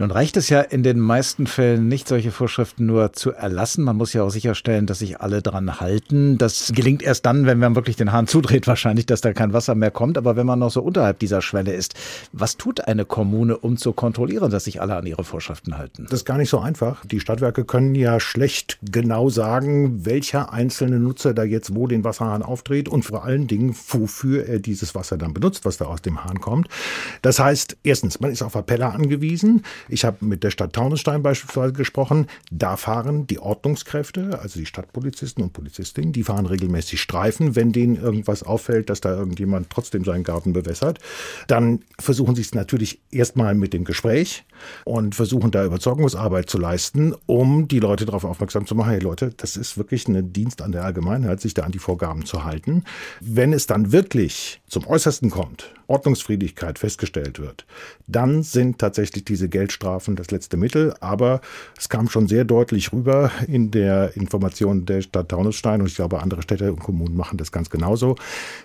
Nun 0.00 0.10
reicht 0.10 0.38
es 0.38 0.48
ja 0.48 0.62
in 0.62 0.82
den 0.82 0.98
meisten 0.98 1.46
Fällen 1.46 1.86
nicht, 1.86 2.08
solche 2.08 2.30
Vorschriften 2.30 2.86
nur 2.86 3.12
zu 3.12 3.32
erlassen. 3.32 3.84
Man 3.84 3.96
muss 3.96 4.14
ja 4.14 4.22
auch 4.22 4.30
sicherstellen, 4.30 4.86
dass 4.86 5.00
sich 5.00 5.20
alle 5.20 5.42
dran 5.42 5.78
halten. 5.78 6.38
Das 6.38 6.72
gelingt 6.74 7.02
erst 7.02 7.26
dann, 7.26 7.44
wenn 7.44 7.58
man 7.58 7.74
wirklich 7.74 7.96
den 7.96 8.10
Hahn 8.10 8.26
zudreht, 8.26 8.66
wahrscheinlich, 8.66 9.04
dass 9.04 9.20
da 9.20 9.34
kein 9.34 9.52
Wasser 9.52 9.74
mehr 9.74 9.90
kommt. 9.90 10.16
Aber 10.16 10.36
wenn 10.36 10.46
man 10.46 10.58
noch 10.58 10.70
so 10.70 10.80
unterhalb 10.80 11.18
dieser 11.18 11.42
Schwelle 11.42 11.74
ist, 11.74 11.96
was 12.32 12.56
tut 12.56 12.80
eine 12.88 13.04
Kommune, 13.04 13.58
um 13.58 13.76
zu 13.76 13.92
kontrollieren, 13.92 14.50
dass 14.50 14.64
sich 14.64 14.80
alle 14.80 14.96
an 14.96 15.04
ihre 15.04 15.22
Vorschriften 15.22 15.76
halten? 15.76 16.06
Das 16.08 16.20
ist 16.20 16.24
gar 16.24 16.38
nicht 16.38 16.48
so 16.48 16.60
einfach. 16.60 17.04
Die 17.04 17.20
Stadtwerke 17.20 17.66
können 17.66 17.94
ja 17.94 18.20
schlecht 18.20 18.78
genau 18.80 19.28
sagen, 19.28 20.06
welcher 20.06 20.50
einzelne 20.50 20.98
Nutzer 20.98 21.34
da 21.34 21.42
jetzt 21.42 21.74
wo 21.74 21.86
den 21.86 22.04
Wasserhahn 22.04 22.42
aufdreht 22.42 22.88
und 22.88 23.02
vor 23.02 23.24
allen 23.24 23.48
Dingen, 23.48 23.76
wofür 23.90 24.46
er 24.46 24.60
dieses 24.60 24.94
Wasser 24.94 25.18
dann 25.18 25.34
benutzt, 25.34 25.66
was 25.66 25.76
da 25.76 25.84
aus 25.84 26.00
dem 26.00 26.24
Hahn 26.24 26.40
kommt. 26.40 26.68
Das 27.20 27.38
heißt, 27.38 27.76
erstens, 27.82 28.18
man 28.20 28.30
ist 28.30 28.40
auf 28.40 28.56
Appeller 28.56 28.94
angewiesen. 28.94 29.62
Ich 29.90 30.04
habe 30.04 30.24
mit 30.24 30.44
der 30.44 30.50
Stadt 30.50 30.72
Taunusstein 30.72 31.22
beispielsweise 31.22 31.72
gesprochen. 31.72 32.26
Da 32.50 32.76
fahren 32.76 33.26
die 33.26 33.40
Ordnungskräfte, 33.40 34.38
also 34.40 34.58
die 34.60 34.66
Stadtpolizisten 34.66 35.42
und 35.42 35.52
Polizistinnen, 35.52 36.12
die 36.12 36.22
fahren 36.22 36.46
regelmäßig 36.46 37.00
Streifen, 37.00 37.56
wenn 37.56 37.72
denen 37.72 37.96
irgendwas 37.96 38.42
auffällt, 38.42 38.88
dass 38.88 39.00
da 39.00 39.10
irgendjemand 39.16 39.70
trotzdem 39.70 40.04
seinen 40.04 40.24
Garten 40.24 40.52
bewässert. 40.52 41.00
Dann 41.48 41.80
versuchen 41.98 42.34
sie 42.34 42.42
es 42.42 42.54
natürlich 42.54 43.00
erstmal 43.10 43.54
mit 43.54 43.72
dem 43.72 43.84
Gespräch 43.84 44.44
und 44.84 45.14
versuchen 45.14 45.50
da 45.50 45.64
Überzeugungsarbeit 45.64 46.48
zu 46.48 46.58
leisten, 46.58 47.14
um 47.26 47.66
die 47.66 47.80
Leute 47.80 48.06
darauf 48.06 48.24
aufmerksam 48.24 48.66
zu 48.66 48.74
machen, 48.74 48.90
hey 48.90 49.00
Leute, 49.00 49.32
das 49.36 49.56
ist 49.56 49.76
wirklich 49.76 50.06
ein 50.06 50.32
Dienst 50.32 50.62
an 50.62 50.72
der 50.72 50.84
Allgemeinheit, 50.84 51.40
sich 51.40 51.54
da 51.54 51.62
an 51.62 51.72
die 51.72 51.78
Vorgaben 51.78 52.24
zu 52.24 52.44
halten. 52.44 52.84
Wenn 53.20 53.52
es 53.52 53.66
dann 53.66 53.92
wirklich 53.92 54.60
zum 54.68 54.86
Äußersten 54.86 55.30
kommt, 55.30 55.74
Ordnungsfriedlichkeit 55.90 56.78
festgestellt 56.78 57.38
wird, 57.38 57.66
dann 58.06 58.42
sind 58.42 58.78
tatsächlich 58.78 59.24
diese 59.24 59.48
Geldstrafen 59.48 60.16
das 60.16 60.30
letzte 60.30 60.56
Mittel. 60.56 60.94
Aber 61.00 61.40
es 61.76 61.88
kam 61.88 62.08
schon 62.08 62.28
sehr 62.28 62.44
deutlich 62.44 62.92
rüber 62.92 63.30
in 63.46 63.70
der 63.70 64.16
Information 64.16 64.86
der 64.86 65.02
Stadt 65.02 65.28
Taunusstein 65.28 65.80
und 65.80 65.88
ich 65.88 65.96
glaube, 65.96 66.22
andere 66.22 66.42
Städte 66.42 66.72
und 66.72 66.80
Kommunen 66.80 67.16
machen 67.16 67.36
das 67.36 67.52
ganz 67.52 67.70
genauso. 67.70 68.16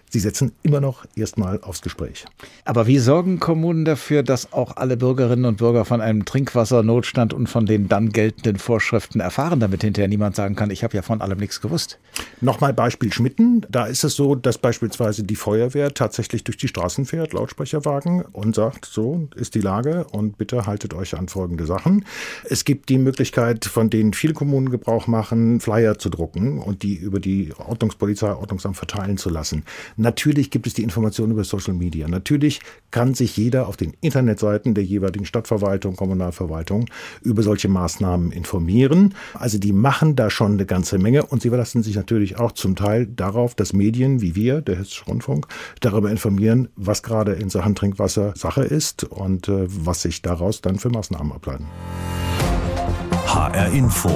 Sie 0.09 0.19
setzen 0.19 0.53
immer 0.63 0.79
noch 0.79 1.05
erstmal 1.15 1.59
aufs 1.61 1.81
Gespräch. 1.81 2.25
Aber 2.63 2.87
wie 2.87 2.99
sorgen 2.99 3.39
Kommunen 3.39 3.83
dafür, 3.83 4.23
dass 4.23 4.53
auch 4.53 4.77
alle 4.77 4.95
Bürgerinnen 4.95 5.45
und 5.45 5.57
Bürger 5.57 5.83
von 5.83 5.99
einem 5.99 6.23
Trinkwassernotstand 6.23 7.33
und 7.33 7.47
von 7.47 7.65
den 7.65 7.89
dann 7.89 8.09
geltenden 8.09 8.57
Vorschriften 8.57 9.19
erfahren, 9.19 9.59
damit 9.59 9.81
hinterher 9.81 10.07
niemand 10.07 10.35
sagen 10.35 10.55
kann, 10.55 10.69
ich 10.69 10.83
habe 10.83 10.95
ja 10.95 11.01
von 11.01 11.21
allem 11.21 11.39
nichts 11.39 11.59
gewusst? 11.59 11.99
Nochmal 12.39 12.73
Beispiel 12.73 13.11
Schmitten. 13.11 13.65
Da 13.69 13.87
ist 13.87 14.03
es 14.03 14.15
so, 14.15 14.35
dass 14.35 14.57
beispielsweise 14.57 15.23
die 15.23 15.35
Feuerwehr 15.35 15.93
tatsächlich 15.93 16.43
durch 16.43 16.57
die 16.57 16.67
Straßen 16.67 17.05
fährt, 17.05 17.14
Lautsprecherwagen, 17.23 18.21
und 18.31 18.55
sagt, 18.55 18.85
so 18.85 19.27
ist 19.35 19.55
die 19.55 19.61
Lage 19.61 20.05
und 20.11 20.37
bitte 20.37 20.65
haltet 20.65 20.93
euch 20.93 21.17
an 21.17 21.27
folgende 21.27 21.65
Sachen. 21.65 22.05
Es 22.43 22.65
gibt 22.65 22.89
die 22.89 22.97
Möglichkeit, 22.97 23.65
von 23.65 23.89
denen 23.89 24.13
viele 24.13 24.33
Kommunen 24.33 24.69
Gebrauch 24.69 25.07
machen, 25.07 25.59
Flyer 25.59 25.97
zu 25.97 26.09
drucken 26.09 26.59
und 26.59 26.83
die 26.83 26.95
über 26.95 27.19
die 27.19 27.53
Ordnungspolizei, 27.57 28.33
Ordnungsamt 28.33 28.77
verteilen 28.77 29.17
zu 29.17 29.29
lassen. 29.29 29.63
Natürlich 29.97 30.51
gibt 30.51 30.67
es 30.67 30.73
die 30.73 30.83
Informationen 30.83 31.31
über 31.31 31.43
Social 31.43 31.73
Media. 31.73 32.07
Natürlich 32.07 32.59
kann 32.91 33.13
sich 33.13 33.37
jeder 33.37 33.67
auf 33.67 33.77
den 33.77 33.93
Internetseiten 34.01 34.73
der 34.73 34.83
jeweiligen 34.83 35.25
Stadtverwaltung, 35.25 35.95
Kommunalverwaltung 35.95 36.85
über 37.21 37.43
solche 37.43 37.67
Maßnahmen 37.67 38.31
informieren. 38.31 39.13
Also 39.33 39.57
die 39.57 39.73
machen 39.73 40.15
da 40.15 40.29
schon 40.29 40.53
eine 40.53 40.65
ganze 40.65 40.97
Menge 40.97 41.25
und 41.25 41.41
sie 41.41 41.49
verlassen 41.49 41.83
sich 41.83 41.95
natürlich 41.95 42.37
auch 42.37 42.51
zum 42.51 42.75
Teil 42.75 43.05
darauf, 43.05 43.55
dass 43.55 43.73
Medien 43.73 44.21
wie 44.21 44.35
wir, 44.35 44.61
der 44.61 44.77
Hessische 44.77 45.05
Rundfunk, 45.05 45.47
darüber 45.79 46.09
informieren, 46.09 46.69
was 46.75 47.03
gerade 47.05 47.33
in 47.33 47.49
Sachen 47.49 47.75
Trinkwasser 47.75 48.33
Sache 48.35 48.63
ist 48.63 49.05
und 49.05 49.47
äh, 49.47 49.67
was 49.67 50.01
sich 50.01 50.21
daraus 50.21 50.59
dann 50.59 50.77
für 50.77 50.89
Maßnahmen 50.89 51.31
ableiten. 51.31 51.67
HR 53.27 53.69
Info. 53.69 54.11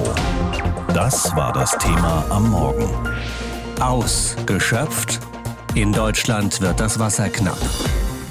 Das 0.92 1.34
war 1.34 1.52
das 1.52 1.70
Thema 1.78 2.24
am 2.28 2.50
Morgen. 2.50 2.88
Ausgeschöpft? 3.80 5.20
In 5.74 5.92
Deutschland 5.92 6.60
wird 6.60 6.80
das 6.80 6.98
Wasser 6.98 7.28
knapp. 7.28 7.58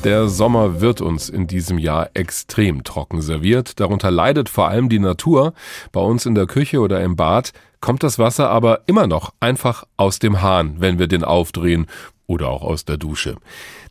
Der 0.04 0.30
Sommer 0.30 0.80
wird 0.82 1.02
uns 1.02 1.30
in 1.30 1.48
diesem 1.48 1.78
Jahr 1.78 2.10
extrem 2.14 2.84
trocken 2.84 3.22
serviert. 3.22 3.80
Darunter 3.80 4.12
leidet 4.12 4.50
vor 4.50 4.68
allem 4.68 4.90
die 4.90 5.00
Natur. 5.00 5.54
Bei 5.92 6.02
uns 6.02 6.26
in 6.26 6.36
der 6.36 6.48
Küche 6.48 6.80
oder 6.80 7.02
im 7.02 7.16
Bad 7.16 7.52
kommt 7.82 8.04
das 8.04 8.20
Wasser 8.20 8.50
aber 8.50 8.82
immer 8.88 9.08
noch 9.08 9.34
einfach 9.40 9.86
aus 9.98 10.20
dem 10.20 10.42
Hahn, 10.42 10.76
wenn 10.80 11.00
wir 11.00 11.08
den 11.08 11.24
aufdrehen 11.24 11.88
oder 12.30 12.50
auch 12.50 12.62
aus 12.62 12.86
der 12.86 12.98
Dusche. 12.98 13.38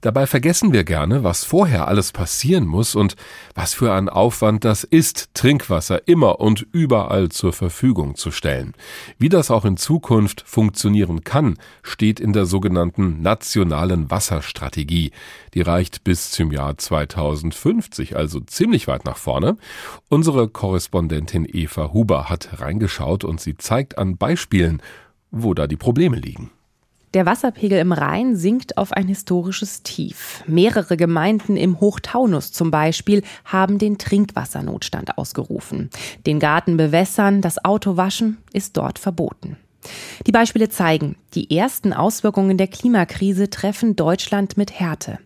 Dabei 0.00 0.28
vergessen 0.28 0.73
wir 0.73 0.85
gerne, 0.85 1.25
was 1.25 1.45
vorher 1.45 1.88
alles 1.88 2.12
passieren 2.12 2.66
muss 2.66 2.95
und 2.95 3.16
was 3.54 3.75
für 3.75 3.92
ein 3.92 4.09
Aufwand 4.09 4.64
das 4.64 4.85
ist, 4.85 5.35
Trinkwasser 5.35 6.07
immer 6.07 6.38
und 6.38 6.64
überall 6.71 7.30
zur 7.30 7.52
Verfügung 7.52 8.14
zu 8.14 8.30
stellen. 8.30 8.75
Wie 9.18 9.28
das 9.28 9.50
auch 9.50 9.64
in 9.64 9.76
Zukunft 9.76 10.45
funktionieren 10.47 11.25
kann, 11.25 11.59
steht 11.83 12.21
in 12.21 12.33
der 12.33 12.47
sogenannten 12.47 13.23
nationalen 13.23 14.09
Wasserstrategie. 14.09 15.11
Die 15.54 15.62
reicht 15.62 16.04
bis 16.04 16.30
zum 16.30 16.52
Jahr 16.52 16.78
2050, 16.78 18.14
also 18.14 18.38
ziemlich 18.38 18.87
weit 18.87 19.04
nach 19.04 19.16
vorne. 19.16 19.57
Unsere 20.09 20.49
Korrespondentin 20.49 21.45
Eva 21.50 21.92
Huber 21.92 22.28
hat 22.28 22.61
reingeschaut 22.61 23.25
und 23.25 23.40
sie 23.40 23.57
zeigt 23.57 23.99
an 23.99 24.16
Beispielen, 24.16 24.80
wo 25.33 25.54
da 25.54 25.66
die 25.66 25.76
Probleme 25.76 26.16
liegen. 26.16 26.52
Der 27.14 27.24
Wasserpegel 27.24 27.78
im 27.78 27.92
Rhein 27.92 28.36
sinkt 28.36 28.76
auf 28.76 28.92
ein 28.92 29.08
historisches 29.08 29.82
Tief. 29.82 30.44
Mehrere 30.47 30.97
Gemeinden 30.97 31.56
im 31.56 31.80
Hochtaunus 31.80 32.52
zum 32.52 32.71
Beispiel 32.71 33.23
haben 33.44 33.78
den 33.78 33.97
Trinkwassernotstand 33.97 35.16
ausgerufen. 35.16 35.88
Den 36.26 36.38
Garten 36.38 36.76
bewässern, 36.76 37.40
das 37.40 37.64
Auto 37.64 37.97
waschen 37.97 38.38
ist 38.52 38.76
dort 38.76 38.99
verboten. 38.99 39.56
Die 40.26 40.32
Beispiele 40.32 40.68
zeigen, 40.68 41.16
die 41.34 41.56
ersten 41.56 41.92
Auswirkungen 41.92 42.58
der 42.58 42.66
Klimakrise 42.66 43.49
treffen 43.49 43.97
Deutschland 43.97 44.56
mit 44.56 44.78
Härte. 44.78 45.18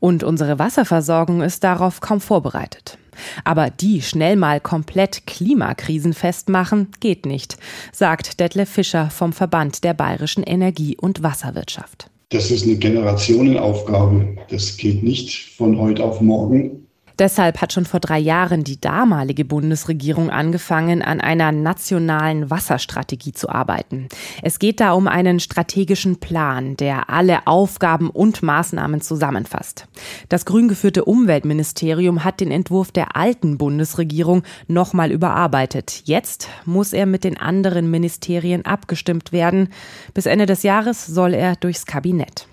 Und 0.00 0.22
unsere 0.22 0.58
Wasserversorgung 0.58 1.42
ist 1.42 1.64
darauf 1.64 2.00
kaum 2.00 2.20
vorbereitet. 2.20 2.97
Aber 3.44 3.70
die 3.70 4.02
schnell 4.02 4.36
mal 4.36 4.60
komplett 4.60 5.26
klimakrisenfest 5.26 6.48
machen, 6.48 6.88
geht 7.00 7.26
nicht, 7.26 7.56
sagt 7.92 8.40
Detlef 8.40 8.68
Fischer 8.68 9.10
vom 9.10 9.32
Verband 9.32 9.84
der 9.84 9.94
bayerischen 9.94 10.42
Energie- 10.42 10.96
und 10.96 11.22
Wasserwirtschaft. 11.22 12.10
Das 12.30 12.50
ist 12.50 12.64
eine 12.64 12.76
Generationenaufgabe. 12.76 14.36
Das 14.50 14.76
geht 14.76 15.02
nicht 15.02 15.56
von 15.56 15.78
heute 15.78 16.04
auf 16.04 16.20
morgen. 16.20 16.87
Deshalb 17.18 17.60
hat 17.60 17.72
schon 17.72 17.84
vor 17.84 17.98
drei 17.98 18.18
Jahren 18.18 18.62
die 18.62 18.80
damalige 18.80 19.44
Bundesregierung 19.44 20.30
angefangen, 20.30 21.02
an 21.02 21.20
einer 21.20 21.50
nationalen 21.50 22.48
Wasserstrategie 22.48 23.32
zu 23.32 23.48
arbeiten. 23.48 24.08
Es 24.42 24.58
geht 24.58 24.78
da 24.80 24.92
um 24.92 25.08
einen 25.08 25.40
strategischen 25.40 26.20
Plan, 26.20 26.76
der 26.76 27.10
alle 27.10 27.46
Aufgaben 27.46 28.10
und 28.10 28.42
Maßnahmen 28.42 29.00
zusammenfasst. 29.00 29.86
Das 30.28 30.44
grün 30.44 30.68
geführte 30.68 31.04
Umweltministerium 31.04 32.22
hat 32.22 32.40
den 32.40 32.52
Entwurf 32.52 32.92
der 32.92 33.16
alten 33.16 33.58
Bundesregierung 33.58 34.44
nochmal 34.68 35.10
überarbeitet. 35.10 36.02
Jetzt 36.04 36.48
muss 36.64 36.92
er 36.92 37.06
mit 37.06 37.24
den 37.24 37.36
anderen 37.36 37.90
Ministerien 37.90 38.64
abgestimmt 38.64 39.32
werden. 39.32 39.70
Bis 40.14 40.26
Ende 40.26 40.46
des 40.46 40.62
Jahres 40.62 41.06
soll 41.06 41.34
er 41.34 41.56
durchs 41.56 41.84
Kabinett. 41.84 42.46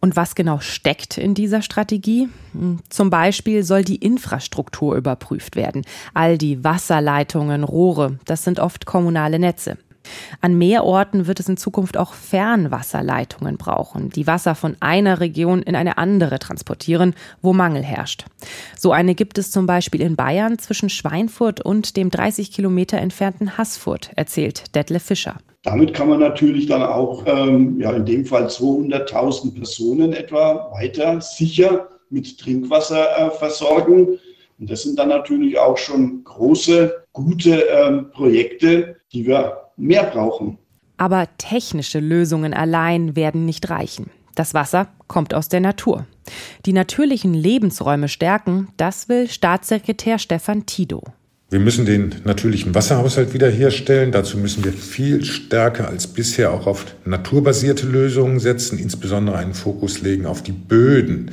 Und 0.00 0.16
was 0.16 0.34
genau 0.34 0.60
steckt 0.60 1.18
in 1.18 1.34
dieser 1.34 1.62
Strategie? 1.62 2.28
Hm, 2.52 2.80
zum 2.88 3.10
Beispiel 3.10 3.62
soll 3.64 3.82
die 3.82 3.96
Infrastruktur 3.96 4.96
überprüft 4.96 5.56
werden. 5.56 5.82
All 6.14 6.38
die 6.38 6.62
Wasserleitungen, 6.62 7.64
Rohre, 7.64 8.18
das 8.24 8.44
sind 8.44 8.60
oft 8.60 8.86
kommunale 8.86 9.38
Netze. 9.38 9.78
An 10.40 10.56
mehr 10.56 10.84
Orten 10.84 11.26
wird 11.26 11.40
es 11.40 11.48
in 11.48 11.56
Zukunft 11.56 11.96
auch 11.96 12.14
Fernwasserleitungen 12.14 13.56
brauchen, 13.56 14.10
die 14.10 14.26
Wasser 14.26 14.54
von 14.54 14.76
einer 14.80 15.20
Region 15.20 15.62
in 15.62 15.76
eine 15.76 15.98
andere 15.98 16.38
transportieren, 16.38 17.14
wo 17.42 17.52
Mangel 17.52 17.82
herrscht. 17.82 18.24
So 18.78 18.92
eine 18.92 19.14
gibt 19.14 19.38
es 19.38 19.50
zum 19.50 19.66
Beispiel 19.66 20.02
in 20.02 20.16
Bayern 20.16 20.58
zwischen 20.58 20.90
Schweinfurt 20.90 21.60
und 21.60 21.96
dem 21.96 22.10
30 22.10 22.52
Kilometer 22.52 22.98
entfernten 22.98 23.58
Haßfurt, 23.58 24.10
erzählt 24.16 24.74
Detlef 24.74 25.02
Fischer. 25.02 25.38
Damit 25.66 25.94
kann 25.94 26.08
man 26.08 26.20
natürlich 26.20 26.66
dann 26.66 26.84
auch, 26.84 27.24
ähm, 27.26 27.80
ja, 27.80 27.90
in 27.90 28.06
dem 28.06 28.24
Fall 28.24 28.46
200.000 28.46 29.52
Personen 29.52 30.12
etwa 30.12 30.70
weiter 30.72 31.20
sicher 31.20 31.88
mit 32.08 32.38
Trinkwasser 32.38 33.18
äh, 33.18 33.30
versorgen. 33.32 34.20
Und 34.60 34.70
das 34.70 34.84
sind 34.84 34.96
dann 34.96 35.08
natürlich 35.08 35.58
auch 35.58 35.76
schon 35.76 36.22
große, 36.22 36.94
gute 37.12 37.62
ähm, 37.62 38.12
Projekte, 38.12 38.96
die 39.12 39.26
wir 39.26 39.56
mehr 39.76 40.04
brauchen. 40.04 40.56
Aber 40.98 41.26
technische 41.36 41.98
Lösungen 41.98 42.54
allein 42.54 43.16
werden 43.16 43.44
nicht 43.44 43.68
reichen. 43.68 44.10
Das 44.36 44.54
Wasser 44.54 44.86
kommt 45.08 45.34
aus 45.34 45.48
der 45.48 45.60
Natur. 45.60 46.06
Die 46.64 46.72
natürlichen 46.72 47.34
Lebensräume 47.34 48.06
stärken, 48.06 48.68
das 48.76 49.08
will 49.08 49.28
Staatssekretär 49.28 50.20
Stefan 50.20 50.64
Tido. 50.64 51.02
Wir 51.48 51.60
müssen 51.60 51.86
den 51.86 52.12
natürlichen 52.24 52.74
Wasserhaushalt 52.74 53.32
wiederherstellen. 53.32 54.10
Dazu 54.10 54.36
müssen 54.36 54.64
wir 54.64 54.72
viel 54.72 55.24
stärker 55.24 55.86
als 55.86 56.08
bisher 56.08 56.52
auch 56.52 56.66
auf 56.66 56.86
naturbasierte 57.04 57.86
Lösungen 57.86 58.40
setzen, 58.40 58.80
insbesondere 58.80 59.38
einen 59.38 59.54
Fokus 59.54 60.02
legen 60.02 60.26
auf 60.26 60.42
die 60.42 60.50
Böden. 60.50 61.30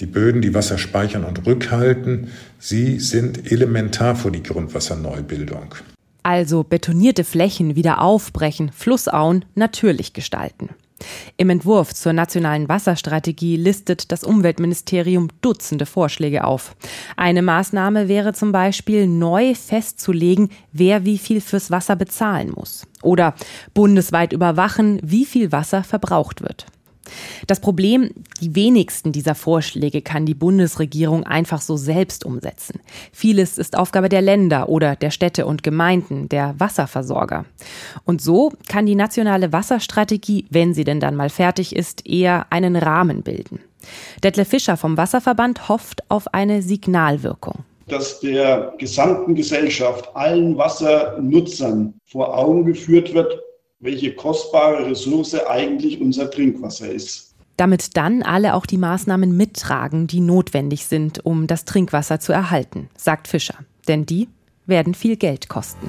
Die 0.00 0.06
Böden, 0.06 0.40
die 0.40 0.54
Wasser 0.54 0.78
speichern 0.78 1.24
und 1.24 1.46
rückhalten, 1.46 2.28
sie 2.60 3.00
sind 3.00 3.50
elementar 3.50 4.14
für 4.14 4.30
die 4.30 4.42
Grundwasserneubildung. 4.42 5.74
Also 6.22 6.62
betonierte 6.62 7.24
Flächen 7.24 7.74
wieder 7.74 8.00
aufbrechen, 8.00 8.70
Flussauen 8.72 9.44
natürlich 9.56 10.12
gestalten. 10.12 10.70
Im 11.36 11.50
Entwurf 11.50 11.94
zur 11.94 12.12
nationalen 12.12 12.68
Wasserstrategie 12.68 13.56
listet 13.56 14.12
das 14.12 14.24
Umweltministerium 14.24 15.28
Dutzende 15.40 15.86
Vorschläge 15.86 16.44
auf. 16.44 16.76
Eine 17.16 17.42
Maßnahme 17.42 18.08
wäre 18.08 18.32
zum 18.32 18.52
Beispiel 18.52 19.06
neu 19.06 19.54
festzulegen, 19.54 20.50
wer 20.72 21.04
wie 21.04 21.18
viel 21.18 21.40
fürs 21.40 21.70
Wasser 21.70 21.96
bezahlen 21.96 22.52
muss. 22.54 22.86
Oder 23.02 23.34
bundesweit 23.74 24.32
überwachen, 24.32 25.00
wie 25.02 25.24
viel 25.24 25.52
Wasser 25.52 25.84
verbraucht 25.84 26.42
wird. 26.42 26.66
Das 27.46 27.60
Problem, 27.60 28.10
die 28.40 28.54
wenigsten 28.54 29.12
dieser 29.12 29.34
Vorschläge 29.34 30.02
kann 30.02 30.26
die 30.26 30.34
Bundesregierung 30.34 31.24
einfach 31.24 31.60
so 31.60 31.76
selbst 31.76 32.24
umsetzen. 32.24 32.80
Vieles 33.12 33.58
ist 33.58 33.76
Aufgabe 33.76 34.08
der 34.08 34.22
Länder 34.22 34.68
oder 34.68 34.96
der 34.96 35.10
Städte 35.10 35.46
und 35.46 35.62
Gemeinden, 35.62 36.28
der 36.28 36.54
Wasserversorger. 36.58 37.44
Und 38.04 38.22
so 38.22 38.52
kann 38.68 38.86
die 38.86 38.94
nationale 38.94 39.52
Wasserstrategie, 39.52 40.46
wenn 40.50 40.74
sie 40.74 40.84
denn 40.84 41.00
dann 41.00 41.16
mal 41.16 41.30
fertig 41.30 41.76
ist, 41.76 42.06
eher 42.06 42.46
einen 42.50 42.76
Rahmen 42.76 43.22
bilden. 43.22 43.60
Detlef 44.22 44.48
Fischer 44.48 44.76
vom 44.76 44.96
Wasserverband 44.96 45.68
hofft 45.68 46.08
auf 46.08 46.32
eine 46.32 46.62
Signalwirkung 46.62 47.64
dass 47.86 48.20
der 48.20 48.72
gesamten 48.78 49.34
Gesellschaft, 49.34 50.08
allen 50.14 50.56
Wassernutzern 50.56 51.94
vor 52.06 52.36
Augen 52.36 52.64
geführt 52.64 53.12
wird, 53.12 53.38
welche 53.84 54.14
kostbare 54.14 54.86
Ressource 54.86 55.34
eigentlich 55.46 56.00
unser 56.00 56.30
Trinkwasser 56.30 56.90
ist. 56.90 57.34
Damit 57.56 57.96
dann 57.96 58.22
alle 58.22 58.54
auch 58.54 58.66
die 58.66 58.78
Maßnahmen 58.78 59.36
mittragen, 59.36 60.08
die 60.08 60.20
notwendig 60.20 60.86
sind, 60.86 61.24
um 61.24 61.46
das 61.46 61.64
Trinkwasser 61.66 62.18
zu 62.18 62.32
erhalten, 62.32 62.88
sagt 62.96 63.28
Fischer. 63.28 63.58
Denn 63.86 64.06
die 64.06 64.28
werden 64.66 64.94
viel 64.94 65.16
Geld 65.16 65.48
kosten. 65.48 65.88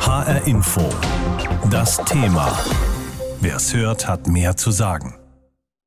HR 0.00 0.46
Info. 0.46 0.82
Das 1.70 1.96
Thema. 2.04 2.52
Wer 3.40 3.56
es 3.56 3.74
hört, 3.74 4.08
hat 4.08 4.26
mehr 4.26 4.56
zu 4.56 4.70
sagen. 4.72 5.14